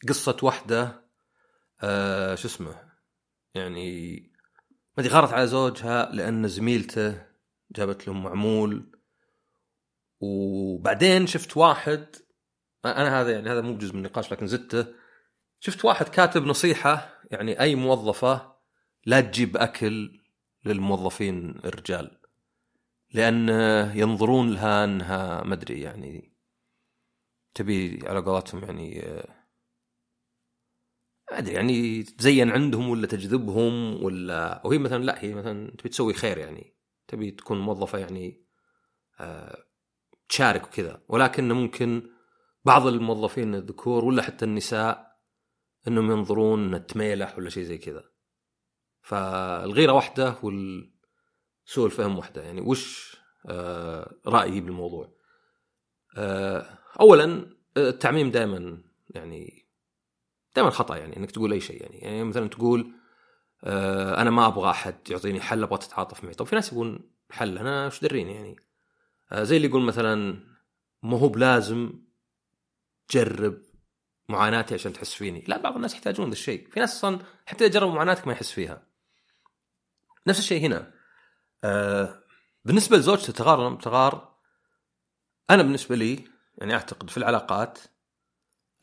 قصة 0.10 0.38
واحدة 0.42 1.02
آه 1.84 2.36
شو 2.36 2.48
اسمه 2.48 2.76
يعني 3.56 4.20
ما 4.98 5.04
أدري 5.04 5.14
غارت 5.14 5.34
على 5.34 5.48
زوجها 5.48 6.12
لأن 6.12 6.48
زميلته 6.48 7.26
جابت 7.72 8.08
له 8.08 8.14
معمول. 8.14 8.92
وبعدين 10.20 11.28
شفت 11.28 11.58
واحد 11.58 12.16
أنا 12.86 13.22
هذا 13.22 13.32
يعني 13.32 13.50
هذا 13.50 13.62
مو 13.62 13.74
بجزء 13.74 13.94
من 13.94 14.00
النقاش 14.00 14.32
لكن 14.32 14.48
زدته. 14.48 14.86
شفت 15.60 15.86
واحد 15.86 16.10
كاتب 16.10 16.44
نصيحة 16.44 17.22
يعني 17.32 17.60
أي 17.60 17.76
موظفة 17.76 18.56
لا 19.06 19.22
تجيب 19.22 19.58
أكل 19.58 20.22
للموظفين 20.66 21.50
الرجال 21.66 22.20
لأن 23.14 23.50
ينظرون 23.96 24.54
لها 24.54 24.84
أنها 24.84 25.44
ما 25.44 25.54
أدري 25.54 25.82
يعني 25.82 26.34
تبي 27.54 28.00
على 28.08 28.20
قولتهم 28.20 28.64
يعني 28.64 29.04
أدري 31.30 31.54
يعني 31.54 32.04
تزين 32.04 32.52
عندهم 32.52 32.90
ولا 32.90 33.08
تجذبهم 33.08 34.04
ولا 34.04 34.62
وهي 34.66 34.78
مثلا 34.78 35.04
لا 35.04 35.24
هي 35.24 35.34
مثلا 35.34 35.72
تبي 35.78 35.90
تسوي 35.90 36.14
خير 36.14 36.38
يعني. 36.38 36.75
تبي 37.08 37.32
تكون 37.32 37.60
موظفة 37.60 37.98
يعني 37.98 38.46
آه، 39.20 39.64
تشارك 40.30 40.64
وكذا. 40.64 41.02
ولكن 41.08 41.52
ممكن 41.52 42.10
بعض 42.66 42.88
الموظفين 42.88 43.56
الذكور 43.56 44.06
ولا 44.06 44.22
حتى 44.24 44.46
النساء 44.46 45.16
إنهم 45.88 46.12
ينظرون 46.12 46.88
تميلح 46.88 47.38
ولا 47.38 47.50
شيء 47.50 47.64
زي 47.64 47.78
كذا. 47.78 48.04
فالغيرة 49.02 49.92
واحدة 49.94 50.36
والسوء 50.44 51.86
الفهم 51.86 52.18
واحدة. 52.18 52.44
يعني 52.44 52.62
وش 52.62 53.16
آه 53.50 54.16
رأيي 54.28 54.62
بالموضوع؟ 54.62 55.16
آه 56.18 56.80
اولا 57.00 57.56
التعميم 57.78 58.32
دائما 58.32 58.84
يعني 59.10 59.70
دائما 60.56 60.70
خطأ 60.70 60.98
يعني 60.98 61.18
إنك 61.18 61.32
تقول 61.32 61.52
أي 61.52 61.62
شيء 61.62 61.82
يعني. 61.82 61.98
يعني 61.98 62.24
مثلا 62.24 62.50
تقول 62.50 62.94
أنا 63.64 64.30
ما 64.30 64.48
أبغى 64.48 64.70
أحد 64.70 64.96
يعطيني 65.10 65.42
حل 65.42 65.64
أبغى 65.64 65.78
تتعاطف 65.78 66.24
معي. 66.24 66.34
طب 66.34 66.46
في 66.46 66.56
ناس 66.56 66.72
يبون 66.72 67.12
حل 67.32 67.58
أنا 67.58 67.86
إيش 67.86 68.02
دريني 68.02 68.36
يعني؟ 68.36 68.56
آه 69.32 69.44
زي 69.44 69.58
اللي 69.58 69.68
يقول 69.68 69.82
مثلا 69.82 70.44
ما 71.04 71.20
هو 71.20 71.30
بلازم 71.30 71.94
تجرب 73.08 73.62
معاناتي 74.30 74.74
عشان 74.74 74.94
تحس 74.94 75.14
فيني. 75.14 75.44
لا 75.48 75.58
بعض 75.58 75.76
الناس 75.76 75.94
يحتاجون 75.94 76.28
ذا 76.28 76.34
الشيء. 76.34 76.70
في 76.70 76.80
ناس 76.80 76.96
أصلا 76.96 77.20
حتى 77.46 77.66
يجرب 77.66 77.94
معاناتك 77.94 78.28
ما 78.28 78.34
يحس 78.34 78.52
فيها. 78.52 78.88
نفس 80.28 80.40
الشيء 80.40 80.66
هنا. 80.66 80.94
آه 81.64 82.24
بالنسبة 82.66 82.98
لزوجته 82.98 83.34
تغار 83.34 83.76
تغار 83.76 84.36
أنا 85.50 85.64
بالنسبة 85.64 85.96
لي 85.96 86.28
يعني 86.58 86.74
أعتقد 86.74 87.10
في 87.10 87.18
العلاقات 87.18 87.80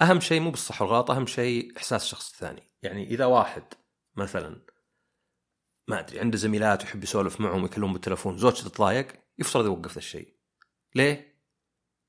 أهم 0.03 0.21
شيء 0.21 0.41
مو 0.41 0.51
بالصح 0.51 0.83
والغلط 0.83 1.11
أهم 1.11 1.27
شيء 1.27 1.77
إحساس 1.77 2.05
الشخص 2.05 2.33
الثاني. 2.33 2.71
يعني 2.83 3.07
إذا 3.07 3.25
واحد 3.25 3.65
مثلا. 4.17 4.61
ما 5.89 6.01
أدري 6.01 6.21
عنده 6.21 6.37
زميلات 6.37 6.83
ويحب 6.83 7.03
يسولف 7.03 7.41
معهم 7.41 7.63
ويكلمهم 7.63 7.93
بالتلفون 7.93 8.39
زوجته 8.39 8.69
تتضايق 8.69 9.13
يفترض 9.39 9.65
يوقف 9.65 9.93
ذا 9.93 9.99
الشيء. 9.99 10.35
ليه؟ 10.95 11.43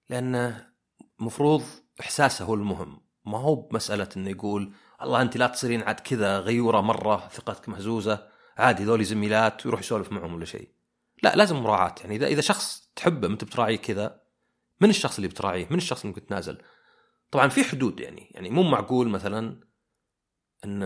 لأنه 0.09 0.73
المفروض 1.19 1.63
إحساسه 1.99 2.45
هو 2.45 2.53
المهم. 2.53 3.01
ما 3.25 3.37
هو 3.37 3.55
بمسألة 3.55 4.09
إنه 4.17 4.29
يقول 4.29 4.73
الله 5.01 5.21
أنت 5.21 5.37
لا 5.37 5.47
تصيرين 5.47 5.83
عاد 5.83 5.99
كذا 5.99 6.39
غيورة 6.39 6.81
مرة 6.81 7.27
ثقتك 7.27 7.69
مهزوزة 7.69 8.27
عادي 8.57 8.83
ذولي 8.83 9.03
زميلات 9.03 9.65
ويروح 9.65 9.79
يسولف 9.79 10.11
معهم 10.11 10.33
ولا 10.33 10.45
شيء. 10.45 10.69
لا 11.23 11.35
لازم 11.35 11.55
مراعاة. 11.55 11.95
يعني 12.01 12.15
إذا 12.15 12.27
إذا 12.27 12.41
شخص 12.41 12.91
تحبه 12.95 13.27
أنت 13.27 13.43
بتراعيه 13.43 13.77
كذا 13.77 14.21
من 14.81 14.89
الشخص 14.89 15.15
اللي 15.15 15.27
بتراعيه؟ 15.27 15.67
من 15.69 15.77
الشخص 15.77 16.01
اللي 16.01 16.13
ممكن 16.13 16.25
تنازل؟ 16.25 16.61
طبعا 17.31 17.47
في 17.47 17.63
حدود 17.63 17.99
يعني. 17.99 18.31
يعني 18.31 18.49
مو 18.49 18.63
معقول 18.63 19.09
مثلا 19.09 19.59
ان 20.65 20.83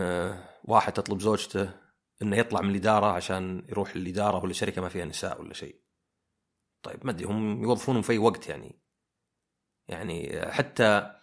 واحد 0.67 0.93
تطلب 0.93 1.19
زوجته 1.21 1.71
إنه 2.21 2.37
يطلع 2.37 2.61
من 2.61 2.69
الإدارة 2.69 3.05
عشان 3.05 3.65
يروح 3.69 3.95
الاداره 3.95 4.43
ولا 4.43 4.53
شركة 4.53 4.81
ما 4.81 4.89
فيها 4.89 5.05
نساء 5.05 5.41
ولا 5.41 5.53
شيء. 5.53 5.81
طيب 6.83 7.05
ما 7.05 7.11
أدري 7.11 7.25
هم 7.25 7.63
يوظفونهم 7.63 8.01
في 8.01 8.11
أي 8.13 8.17
وقت 8.17 8.49
يعني. 8.49 8.81
يعني 9.87 10.41
حتى 10.51 11.13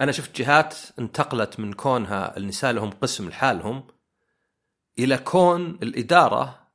أنا 0.00 0.12
شفت 0.12 0.36
جهات 0.36 0.76
انتقلت 0.98 1.60
من 1.60 1.72
كونها 1.72 2.36
النساء 2.36 2.72
لهم 2.72 2.90
قسم 2.90 3.28
لحالهم 3.28 3.86
إلى 4.98 5.18
كون 5.18 5.70
الإدارة 5.82 6.68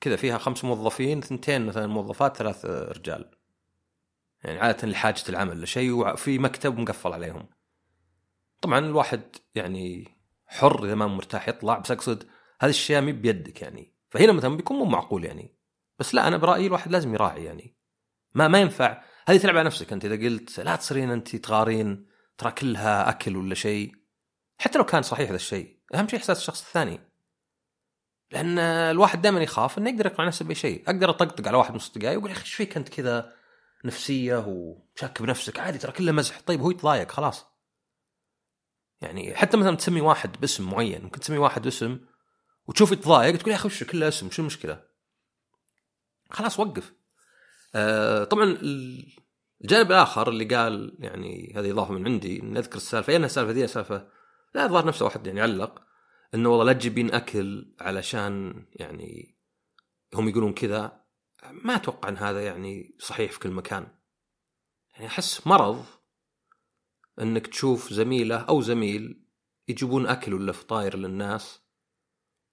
كذا 0.00 0.16
فيها 0.16 0.38
خمس 0.38 0.64
موظفين 0.64 1.18
اثنتين 1.18 1.66
مثلا 1.66 1.86
موظفات 1.86 2.36
ثلاث 2.36 2.64
رجال. 2.66 3.30
يعني 4.44 4.58
عادة 4.58 4.88
لحاجة 4.88 5.24
العمل 5.28 5.62
لشيء 5.62 5.90
وفي 5.90 6.38
مكتب 6.38 6.78
مقفل 6.78 7.12
عليهم. 7.12 7.48
طبعا 8.60 8.78
الواحد 8.78 9.22
يعني 9.54 10.13
حر 10.54 10.84
إذا 10.84 10.94
ما 10.94 11.06
مرتاح 11.06 11.48
يطلع 11.48 11.78
بس 11.78 11.90
أقصد 11.90 12.22
هذه 12.60 12.70
الاشياء 12.70 13.02
مي 13.02 13.12
بيدك 13.12 13.62
يعني. 13.62 13.94
فهنا 14.10 14.32
مثلا 14.32 14.56
بيكون 14.56 14.76
مو 14.76 14.84
معقول 14.84 15.24
يعني. 15.24 15.58
بس 15.98 16.14
لا 16.14 16.28
أنا 16.28 16.36
برأيي 16.36 16.66
الواحد 16.66 16.90
لازم 16.90 17.14
يراعي 17.14 17.44
يعني. 17.44 17.76
ما 18.34 18.48
ما 18.48 18.60
ينفع. 18.60 19.02
هذه 19.26 19.36
تلعب 19.36 19.56
على 19.56 19.66
نفسك 19.66 19.92
أنت 19.92 20.04
إذا 20.04 20.28
قلت 20.28 20.60
لا 20.60 20.76
تصيرين 20.76 21.10
أنت 21.10 21.36
تغارين 21.36 22.06
ترى 22.38 22.50
كلها 22.50 23.08
أكل 23.08 23.36
ولا 23.36 23.54
شيء. 23.54 23.94
حتى 24.58 24.78
لو 24.78 24.84
كان 24.84 25.02
صحيح 25.02 25.30
ذا 25.30 25.36
الشيء 25.36 25.78
أهم 25.94 26.08
شيء 26.08 26.18
إحساس 26.18 26.38
الشخص 26.38 26.60
الثاني. 26.60 27.00
لأن 28.30 28.58
الواحد 28.58 29.22
دائما 29.22 29.40
يخاف 29.40 29.78
إنه 29.78 29.90
يقدر 29.90 30.06
يقنع 30.06 30.26
نفسه 30.26 30.44
بأي 30.44 30.54
شيء. 30.54 30.82
أقدر 30.86 31.10
أطقطق 31.10 31.48
على 31.48 31.56
واحد 31.56 31.74
نص 31.74 31.92
دقائق 31.92 32.16
ويقول 32.16 32.30
يا 32.30 32.36
أخي 32.36 32.42
إيش 32.42 32.54
فيك 32.54 32.76
أنت 32.76 32.88
كذا 32.88 33.32
نفسية 33.84 34.44
وشاك 34.46 35.22
بنفسك؟ 35.22 35.58
عادي 35.58 35.78
ترى 35.78 35.92
كله 35.92 36.12
مزح. 36.12 36.40
طيب 36.40 36.60
هو 36.60 36.70
يتضايق 36.70 37.10
خلاص. 37.10 37.53
يعني 39.04 39.34
حتى 39.34 39.56
مثلا 39.56 39.76
تسمي 39.76 40.00
واحد 40.00 40.40
باسم 40.40 40.70
معين 40.70 41.02
ممكن 41.02 41.20
تسمي 41.20 41.38
واحد 41.38 41.62
باسم 41.62 42.00
وتشوف 42.66 42.92
يتضايق 42.92 43.36
تقول 43.36 43.50
يا 43.50 43.56
أخي 43.56 43.66
وش 43.66 43.84
كله 43.84 44.08
اسم 44.08 44.30
شو 44.30 44.42
المشكلة؟ 44.42 44.82
خلاص 46.30 46.60
وقف. 46.60 46.92
آه 47.74 48.24
طبعا 48.24 48.58
الجانب 49.60 49.90
الآخر 49.90 50.28
اللي 50.28 50.44
قال 50.44 50.96
يعني 50.98 51.52
هذه 51.56 51.70
اضافه 51.70 51.92
من 51.92 52.06
عندي 52.06 52.40
نذكر 52.40 52.76
السالفة. 52.76 53.16
انها 53.16 53.26
السالفة 53.26 53.52
دي 53.52 53.66
سالفة 53.66 54.08
لا 54.54 54.64
الظاهر 54.64 54.86
نفسه 54.86 55.04
واحد 55.04 55.26
يعني 55.26 55.40
علق 55.40 55.82
إنه 56.34 56.48
والله 56.48 56.64
لا 56.64 56.72
تجيبين 56.72 57.14
أكل 57.14 57.74
علشان 57.80 58.64
يعني 58.72 59.38
هم 60.14 60.28
يقولون 60.28 60.52
كذا. 60.52 61.04
ما 61.50 61.76
أتوقع 61.76 62.08
إن 62.08 62.16
هذا 62.16 62.44
يعني 62.44 62.96
صحيح 62.98 63.32
في 63.32 63.38
كل 63.38 63.50
مكان. 63.50 63.86
يعني 64.94 65.06
أحس 65.06 65.46
مرض 65.46 65.84
أنك 67.20 67.46
تشوف 67.46 67.92
زميله 67.92 68.36
أو 68.36 68.60
زميل 68.60 69.24
يجيبون 69.68 70.06
أكل 70.06 70.34
ولا 70.34 70.52
فطاير 70.52 70.96
للناس 70.96 71.64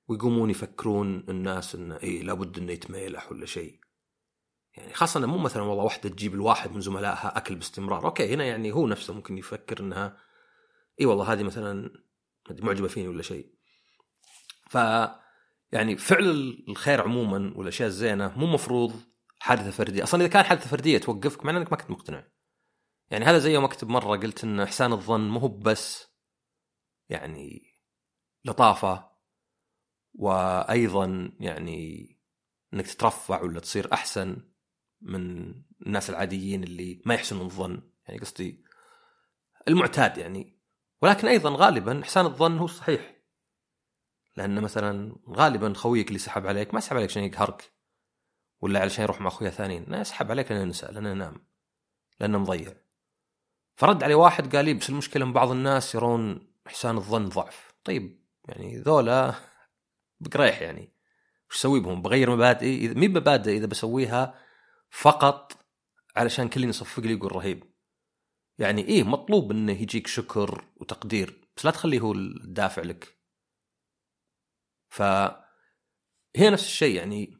ويقومون 0.08 0.50
يفكرون 0.50 1.26
الناس 1.30 1.76
انه 1.76 2.00
اي 2.04 2.24
لابد 2.24 2.58
إنه 2.58 2.72
يتميلح 2.72 3.32
ولا 3.32 3.46
شيء 3.46 3.80
يعني 4.78 4.94
خاصة 4.94 5.26
مو 5.26 5.38
مثلا 5.38 5.64
والله 5.64 5.84
واحدة 5.84 6.10
تجيب 6.10 6.34
الواحد 6.34 6.72
من 6.72 6.82
زملائها 6.82 7.38
أكل 7.38 7.56
باستمرار، 7.56 8.06
أوكي 8.06 8.34
هنا 8.34 8.44
يعني 8.44 8.72
هو 8.72 8.88
نفسه 8.88 9.14
ممكن 9.14 9.38
يفكر 9.38 9.80
إنها 9.80 10.18
إي 11.02 11.06
والله 11.06 11.34
هذه 11.34 11.44
مثلا 11.44 12.04
معجبة 12.50 12.88
فيني 12.88 13.08
ولا 13.08 13.22
شيء. 13.22 13.54
ف 14.70 14.76
يعني 15.72 15.98
فعل 15.98 16.64
الخير 16.70 17.02
عموما 17.02 17.54
والأشياء 17.56 17.88
الزينة 17.88 18.38
مو 18.38 18.48
مفروض 18.48 18.94
حادثة 19.40 19.72
فردية، 19.72 20.04
أصلا 20.04 20.22
إذا 20.22 20.30
كان 20.30 20.44
حادثة 20.44 20.70
فردية 20.70 20.98
توقفك 20.98 21.46
معناه 21.46 21.60
إنك 21.60 21.72
ما 21.72 21.78
كنت 21.78 21.92
مقتنع. 21.92 22.31
يعني 23.12 23.26
هذا 23.26 23.38
زي 23.40 23.54
يوم 23.54 23.64
أكتب 23.64 23.90
مرة 23.90 24.18
قلت 24.18 24.44
إن 24.44 24.60
إحسان 24.60 24.94
الظن 24.94 25.30
مو 25.30 25.48
بس 25.48 26.08
يعني 27.10 27.64
لطافة 28.46 29.12
وأيضا 30.14 31.32
يعني 31.40 32.10
إنك 32.74 32.88
تترفع 32.88 33.42
ولا 33.42 33.60
تصير 33.60 33.94
أحسن 33.94 34.52
من 35.02 35.54
الناس 35.86 36.10
العاديين 36.10 36.64
اللي 36.64 37.02
ما 37.06 37.14
يحسنون 37.14 37.46
الظن. 37.46 37.92
يعني 38.08 38.20
قصدي 38.20 38.64
المعتاد 39.68 40.18
يعني. 40.18 40.62
ولكن 41.02 41.28
أيضا 41.28 41.50
غالبا 41.56 42.02
إحسان 42.02 42.26
الظن 42.26 42.58
هو 42.58 42.66
الصحيح 42.66 43.22
لأن 44.38 44.62
مثلا 44.62 45.16
غالبا 45.30 45.74
خويك 45.74 46.08
اللي 46.08 46.20
سحب 46.20 46.48
عليك 46.48 46.74
ما 46.74 46.80
سحب 46.80 46.98
عليك 46.98 47.10
عشان 47.10 47.24
يقهرك 47.24 47.74
ولا 48.62 48.80
علشان 48.80 49.04
يروح 49.04 49.22
مع 49.22 49.28
أخويا 49.28 49.50
ثانيين 49.50 49.86
لا 49.88 50.02
يسحب 50.02 50.32
عليك 50.32 50.52
لأنه 50.52 50.64
نسى 50.64 50.86
لأنه 50.86 51.14
نام 51.14 51.48
لأنه 52.20 52.38
مضيع. 52.38 52.74
فرد 53.82 54.04
علي 54.04 54.14
واحد 54.14 54.56
قال 54.56 54.66
لي 54.66 54.74
بس 54.74 54.90
المشكلة 54.90 55.26
إن 55.26 55.34
بعض 55.34 55.52
الناس 55.52 55.96
يرون 55.96 56.54
احسان 56.68 56.98
الظن 56.98 57.30
ضعف. 57.30 57.74
طيب 57.84 58.26
يعني 58.48 58.78
ذولا 58.78 59.34
بقريح 60.22 60.62
يعني. 60.62 60.94
وش 61.50 61.56
أسوي 61.56 61.80
بهم؟ 61.80 62.02
بغير 62.02 62.36
مبادئي 62.36 62.88
مي 62.88 63.08
مبادئ 63.08 63.58
إذا 63.58 63.66
بسويها 63.66 64.40
فقط 64.90 65.66
علشان 66.16 66.50
كل 66.50 66.64
يصفق 66.64 67.04
لي 67.04 67.14
يقول 67.14 67.36
رهيب. 67.36 67.64
يعني 68.58 68.82
إيه 68.82 69.04
مطلوب 69.04 69.52
انه 69.52 69.72
يجيك 69.72 70.08
شكر 70.08 70.66
وتقدير 70.76 71.48
بس 71.58 71.66
لا 71.66 71.72
تخليه 71.72 72.00
هو 72.00 72.12
الدافع 72.12 72.82
لك. 72.82 73.18
ف 74.90 75.02
هي 76.36 76.50
نفس 76.50 76.64
الشيء 76.64 76.96
يعني. 76.96 77.38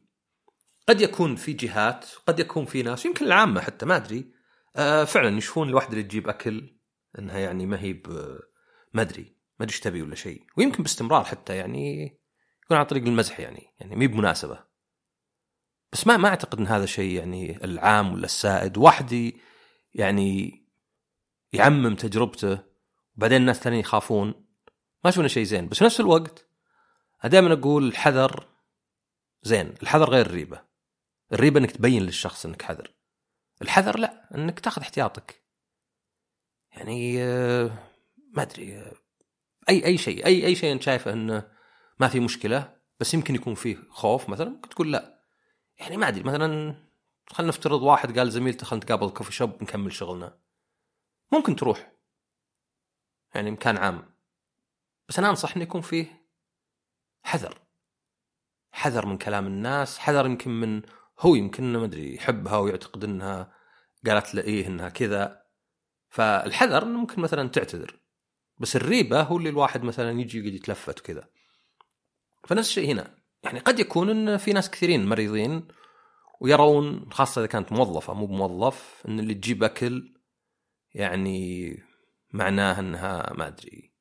قد 0.88 1.00
يكون 1.00 1.36
في 1.36 1.52
جهات 1.52 2.06
قد 2.26 2.40
يكون 2.40 2.64
في 2.64 2.82
ناس 2.82 3.06
يمكن 3.06 3.26
العامة 3.26 3.60
حتى 3.60 3.86
ما 3.86 3.96
أدري. 3.96 4.41
آه 4.76 5.04
فعلا 5.04 5.36
يشوفون 5.36 5.68
الواحده 5.68 5.92
اللي 5.92 6.02
تجيب 6.02 6.28
أكل 6.28 6.78
إنها 7.18 7.38
يعني 7.38 7.66
ما 7.66 7.80
هي 7.80 8.02
ما 8.92 9.02
أدري 9.02 9.22
ما 9.58 9.64
أدري 9.64 9.74
إيش 9.74 9.80
تبي 9.80 10.02
ولا 10.02 10.14
شيء. 10.14 10.46
ويمكن 10.56 10.82
باستمرار 10.82 11.24
حتى 11.24 11.56
يعني 11.56 12.04
يكون 12.64 12.76
عن 12.76 12.84
طريق 12.84 13.02
المزح 13.02 13.40
يعني 13.40 13.74
يعني 13.80 13.96
مي 13.96 14.06
بمناسبة. 14.06 14.64
بس 15.92 16.06
ما 16.06 16.16
ما 16.16 16.28
أعتقد 16.28 16.58
إن 16.58 16.66
هذا 16.66 16.86
شيء 16.86 17.18
يعني 17.18 17.64
العام 17.64 18.12
ولا 18.12 18.24
السائد. 18.24 18.78
واحد 18.78 19.32
يعني 19.94 20.62
يعمم 21.52 21.94
تجربته 21.94 22.58
وبعدين 23.16 23.40
الناس 23.40 23.58
الثانيين 23.58 23.80
يخافون. 23.80 24.46
ما 25.04 25.10
أشوف 25.10 25.26
شيء 25.26 25.44
زين. 25.44 25.68
بس 25.68 25.78
في 25.78 25.84
نفس 25.84 26.00
الوقت 26.00 26.48
دائما 27.24 27.52
أقول 27.52 27.84
الحذر 27.88 28.48
زين. 29.42 29.74
الحذر 29.82 30.10
غير 30.10 30.26
الريبة. 30.26 30.62
الريبة 31.32 31.60
إنك 31.60 31.70
تبين 31.70 32.02
للشخص 32.02 32.46
إنك 32.46 32.62
حذر. 32.62 32.94
الحذر 33.62 33.98
لا 33.98 34.34
إنك 34.34 34.60
تاخذ 34.60 34.82
احتياطك. 34.82 35.42
يعني 36.72 37.22
آه، 37.22 37.70
ما 38.32 38.42
أدري 38.42 38.78
آه، 38.78 38.92
أي 39.68 39.86
أي 39.86 39.98
شيء 39.98 40.26
أي 40.26 40.46
أي 40.46 40.54
شيء 40.54 40.72
أنت 40.72 40.82
شايفه 40.82 41.12
إنه 41.12 41.50
ما 42.00 42.08
في 42.08 42.20
مشكلة 42.20 42.76
بس 43.00 43.14
يمكن 43.14 43.34
يكون 43.34 43.54
فيه 43.54 43.76
خوف 43.90 44.28
مثلا 44.28 44.48
ممكن 44.48 44.68
تقول 44.68 44.92
لا. 44.92 45.22
يعني 45.78 45.96
ما 45.96 46.08
أدري 46.08 46.22
مثلا 46.22 46.74
خلينا 47.26 47.48
نفترض 47.48 47.82
واحد 47.82 48.18
قال 48.18 48.30
زميلته 48.30 48.66
خلينا 48.66 48.84
نتقابل 48.84 49.10
كوفي 49.10 49.32
شوب 49.32 49.62
نكمل 49.62 49.92
شغلنا. 49.92 50.38
ممكن 51.32 51.56
تروح. 51.56 51.92
يعني 53.34 53.50
مكان 53.50 53.76
عام. 53.76 54.14
بس 55.08 55.18
أنا 55.18 55.30
أنصح 55.30 55.56
إنه 55.56 55.62
يكون 55.62 55.80
فيه 55.80 56.28
حذر. 57.22 57.58
حذر 58.72 59.06
من 59.06 59.18
كلام 59.18 59.46
الناس 59.46 59.98
حذر 59.98 60.26
يمكن 60.26 60.50
من 60.50 60.82
هو 61.22 61.34
يمكن 61.34 61.72
ما 61.72 61.84
أدري 61.84 62.14
يحبها 62.14 62.58
ويعتقد 62.58 63.04
إنها 63.04 63.52
قالت 64.06 64.34
له 64.34 64.42
إيه 64.42 64.66
إنها 64.66 64.88
كذا. 64.88 65.42
فالحذر 66.08 66.82
إنه 66.82 66.98
ممكن 66.98 67.22
مثلا 67.22 67.48
تعتذر. 67.48 68.00
بس 68.58 68.76
الريبة 68.76 69.22
هو 69.22 69.36
اللي 69.36 69.48
الواحد 69.48 69.82
مثلا 69.82 70.20
يجي 70.20 70.38
يقعد 70.38 70.54
يتلفت 70.54 71.00
وكذا. 71.00 71.28
فنفس 72.44 72.68
الشيء 72.68 72.92
هنا. 72.92 73.18
يعني 73.42 73.58
قد 73.58 73.78
يكون 73.78 74.10
إن 74.10 74.36
في 74.36 74.52
ناس 74.52 74.70
كثيرين 74.70 75.06
مريضين 75.06 75.68
ويرون 76.40 77.12
خاصة 77.12 77.40
إذا 77.40 77.46
كانت 77.46 77.72
موظفة 77.72 78.14
مو 78.14 78.26
بموظف 78.26 79.02
إن 79.08 79.20
اللي 79.20 79.34
تجيب 79.34 79.64
أكل 79.64 80.14
يعني 80.94 81.76
معناه 82.30 82.80
إنها 82.80 83.32
ما 83.32 83.46
أدري. 83.46 83.92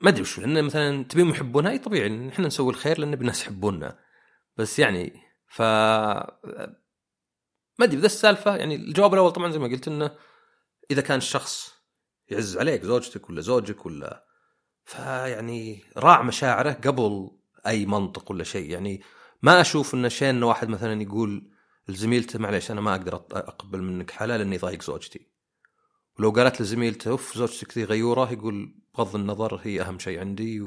ما 0.00 0.08
أدري 0.08 0.22
وشو 0.22 0.40
لأن 0.40 0.64
مثلا 0.64 1.04
تبيهم 1.04 1.30
يحبونها 1.30 1.70
أي 1.70 1.78
طبيعي 1.78 2.28
إحنا 2.28 2.46
نسوي 2.46 2.70
الخير 2.70 3.00
لأن 3.00 3.14
الناس 3.14 3.42
يحبوننا. 3.42 3.98
بس 4.58 4.78
يعني 4.78 5.20
ف 5.46 5.62
ما 7.78 7.84
أدري 7.84 8.00
ذا 8.00 8.06
السالفة 8.06 8.56
يعني 8.56 8.74
الجواب 8.74 9.14
الأول 9.14 9.30
طبعا 9.30 9.50
زي 9.50 9.58
ما 9.58 9.66
قلت 9.66 9.88
إنه 9.88 10.10
إذا 10.90 11.02
كان 11.02 11.18
الشخص 11.18 11.74
يعز 12.28 12.56
عليك 12.56 12.84
زوجتك 12.84 13.30
ولا 13.30 13.40
زوجك 13.40 13.86
ولا 13.86 14.24
فيعني 14.84 15.84
راع 15.96 16.22
مشاعره 16.22 16.72
قبل 16.72 17.30
أي 17.66 17.86
منطق 17.86 18.30
ولا 18.30 18.44
شيء. 18.44 18.70
يعني 18.70 19.02
ما 19.42 19.60
أشوف 19.60 19.94
انه 19.94 20.08
شيء 20.08 20.30
انه 20.30 20.46
واحد 20.46 20.68
مثلا 20.68 21.02
يقول 21.02 21.50
لزميلته 21.88 22.38
معليش 22.38 22.70
أنا 22.70 22.80
ما 22.80 22.94
أقدر 22.94 23.14
أقبل 23.32 23.82
منك 23.82 24.10
حلال 24.10 24.40
إني 24.40 24.56
ضايق 24.56 24.82
زوجتي. 24.82 25.26
ولو 26.18 26.30
قالت 26.30 26.60
لزميلته 26.60 27.10
أوف 27.10 27.38
زوجتك 27.38 27.78
ذي 27.78 27.84
غيورة. 27.84 28.32
يقول 28.32 28.74
بغض 28.94 29.16
النظر 29.16 29.60
هي 29.62 29.80
أهم 29.80 29.98
شيء 29.98 30.20
عندي 30.20 30.60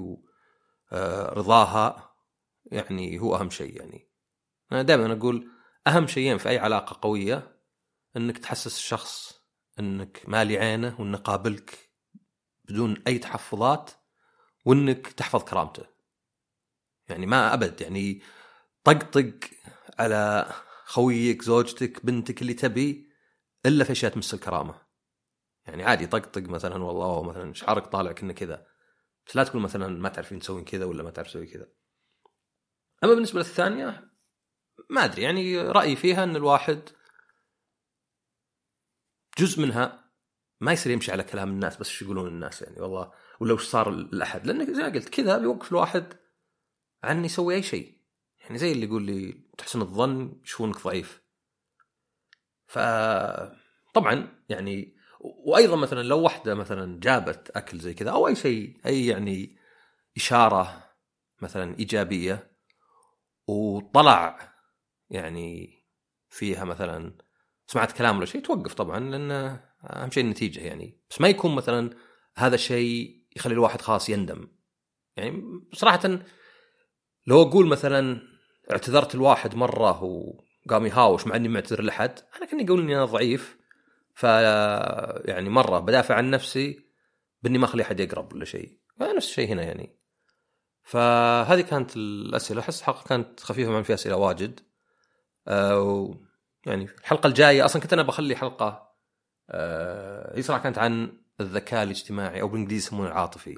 ورضاها 0.92 1.88
آه، 1.88 2.11
يعني 2.72 3.20
هو 3.20 3.36
أهم 3.36 3.50
شيء 3.50 3.78
يعني. 3.78 4.10
أنا 4.72 4.82
دائما 4.82 5.14
أقول 5.14 5.52
أهم 5.88 6.08
شيئين 6.08 6.38
في 6.38 6.50
أي 6.50 6.60
علاقة 6.60 7.00
قوية 7.02 7.62
إنك 8.18 8.38
تحسس 8.38 8.78
الشخص 8.78 9.42
إنك 9.80 10.24
مالي 10.28 10.58
عينه 10.58 11.02
وإنه 11.02 11.18
قابلك 11.18 11.90
بدون 12.66 13.04
أي 13.08 13.18
تحفظات 13.18 13.92
وإنك 14.66 15.08
تحفظ 15.08 15.44
كرامته. 15.44 15.86
يعني 17.10 17.26
ما 17.26 17.54
أبد 17.54 17.82
يعني 17.82 18.22
طقطق 18.84 19.34
على 20.00 20.52
خويك 20.86 21.42
زوجتك 21.42 22.06
بنتك 22.06 22.42
اللي 22.42 22.54
تبي 22.54 23.12
إلا 23.66 23.84
في 23.84 23.92
أشياء 23.92 24.12
تمس 24.12 24.34
الكرامة. 24.34 24.82
يعني 25.66 25.84
عادي 25.84 26.08
طقطق 26.08 26.42
مثلا 26.42 26.84
والله 26.84 27.24
مثلا 27.24 27.54
شعرك 27.54 27.88
طالع 27.88 28.12
كنا 28.12 28.34
كذا. 28.34 28.68
بس 29.28 29.36
لا 29.36 29.44
تقول 29.44 29.62
مثلا 29.62 29.88
ما 29.88 30.10
تعرفين 30.10 30.40
تسوين 30.40 30.64
كذا 30.64 30.86
ولا 30.86 31.04
ما 31.04 31.10
تعرف 31.10 31.28
تسوي 31.28 31.48
كذا. 31.48 31.68
أما 33.04 33.14
بالنسبة 33.14 33.40
للثانية 33.40 34.12
ما 34.90 35.06
أدري 35.06 35.22
يعني 35.22 35.58
رأيي 35.62 35.96
فيها 35.96 36.24
إن 36.24 36.36
الواحد 36.36 36.90
جزء 39.38 39.62
منها 39.62 40.12
ما 40.62 40.72
يصير 40.72 40.92
يمشي 40.92 41.12
على 41.12 41.24
كلام 41.24 41.50
الناس 41.50 41.78
بس 41.78 41.90
إيش 41.90 42.02
يقولون 42.02 42.28
الناس 42.28 42.62
يعني 42.62 42.82
والله 42.82 43.12
ولا 43.40 43.54
وش 43.54 43.68
صار 43.68 43.90
الأحد. 43.90 44.48
لأن 44.48 44.74
زي 44.74 44.82
ما 44.82 44.90
قلت 44.90 45.10
كذا 45.10 45.38
بيوقف 45.38 45.72
الواحد 45.72 46.14
عن 47.04 47.26
يسوي 47.26 47.56
أي 47.56 47.64
شيء. 47.64 47.98
يعني 48.40 48.58
زي 48.58 48.72
اللي 48.72 48.86
يقول 48.86 49.04
لي 49.04 49.44
تحسن 49.58 49.82
الظن 49.82 50.42
يشوفونك 50.44 50.84
ضعيف. 50.84 51.22
ف 52.68 52.80
طبعا 53.94 54.44
يعني 54.50 54.96
وأيضا 55.20 55.76
مثلا 55.76 56.04
لو 56.04 56.22
واحدة 56.22 56.56
مثلا 56.56 57.00
جابت 57.00 57.52
أكل 57.56 57.80
زي 57.80 57.94
كذا 57.94 58.12
أو 58.12 58.28
أي 58.28 58.36
شيء 58.36 58.82
أي 58.86 59.08
يعني 59.08 59.58
إشارة 60.18 60.84
مثلا 61.42 61.80
إيجابية 61.80 62.51
وطلع 63.48 64.38
يعني 65.10 65.80
فيها 66.30 66.64
مثلا 66.64 67.18
سمعت 67.68 67.92
كلام 67.92 68.18
ولا 68.18 68.26
شيء 68.26 68.42
توقف 68.42 68.74
طبعا 68.74 69.00
لأن 69.00 69.32
أهم 69.84 70.12
شيء 70.12 70.24
النتيجة 70.24 70.60
يعني. 70.60 71.02
بس 71.10 71.22
ما 71.22 71.28
يكون 71.28 71.56
مثلا 71.56 71.90
هذا 72.36 72.56
الشيء 72.56 73.26
يخلي 73.36 73.54
الواحد 73.54 73.82
خلاص 73.82 74.10
يندم. 74.10 74.48
يعني 75.18 75.44
صراحة 75.74 76.20
لو 77.28 77.42
أقول 77.42 77.68
مثلا 77.68 78.22
اعتذرت 78.72 79.16
الواحد 79.16 79.56
مرة 79.56 80.04
وقام 80.04 80.86
يهاوش 80.86 81.28
مع 81.28 81.36
إني 81.36 81.48
معتذر 81.48 81.84
لحد 81.84 82.20
أنا 82.38 82.46
كاني 82.46 82.66
أقول 82.66 82.82
إني 82.82 82.96
أنا 82.96 83.06
ضعيف. 83.06 83.58
ف 84.14 84.24
يعني 84.24 85.50
مرة 85.50 85.80
بدافع 85.80 86.16
عن 86.16 86.30
نفسي 86.30 86.80
بإني 87.42 87.58
ما 87.58 87.66
أخلي 87.66 87.84
أحد 87.84 88.00
يقرب 88.00 88.34
ولا 88.34 88.46
شيء. 88.46 88.80
نفس 89.02 89.30
الشيء 89.30 89.48
هنا 89.48 89.64
يعني. 89.64 90.01
فهذه 90.84 91.62
كانت 91.62 91.96
الأسئلة. 91.96 92.62
أحس 92.62 92.82
حلقه 92.82 93.04
كانت 93.04 93.40
خفيفة 93.40 93.72
ما 93.72 93.84
في 93.84 93.94
أسئلة 93.94 94.16
واجد. 94.16 94.60
أه 95.48 96.16
يعني 96.66 96.84
الحلقة 96.84 97.28
الجاية 97.28 97.66
أصلا 97.66 97.82
كنت 97.82 97.94
أنا 97.94 98.02
بخلي 98.02 98.36
حلقة 98.36 98.92
أه 99.50 100.38
هي 100.38 100.42
صراحة 100.42 100.64
كانت 100.64 100.78
عن 100.78 101.18
الذكاء 101.42 101.84
الاجتماعي 101.84 102.42
أو 102.42 102.48
بالإنجليزي 102.48 102.88
يسمونه 102.88 103.08
العاطفي. 103.08 103.58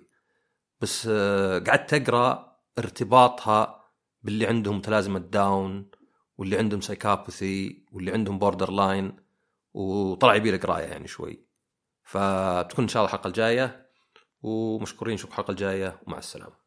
بس 0.82 1.08
آه، 1.12 1.60
قعدت 1.60 1.94
أقرأ 1.94 2.58
ارتباطها 2.78 3.84
باللي 4.24 4.48
عندهم 4.48 4.78
متلازمة 4.78 5.20
داون 5.20 5.92
واللي 6.38 6.58
عندهم 6.58 6.82
psychopathy 6.82 7.86
واللي 7.92 8.12
عندهم 8.12 8.40
borderline 8.40 9.16
وطلع 9.74 10.36
يبي 10.36 10.58
قراية 10.58 10.84
يعني 10.86 11.08
شوي. 11.08 11.46
فتكون 12.04 12.84
إن 12.84 12.88
شاء 12.88 13.04
الله 13.04 13.14
الحلقة 13.14 13.28
الجاية 13.28 13.90
ومشكورين 14.42 15.14
نشوفكم 15.14 15.34
الحلقة 15.34 15.52
الجاية 15.52 16.02
ومع 16.08 16.18
السلامة. 16.18 16.63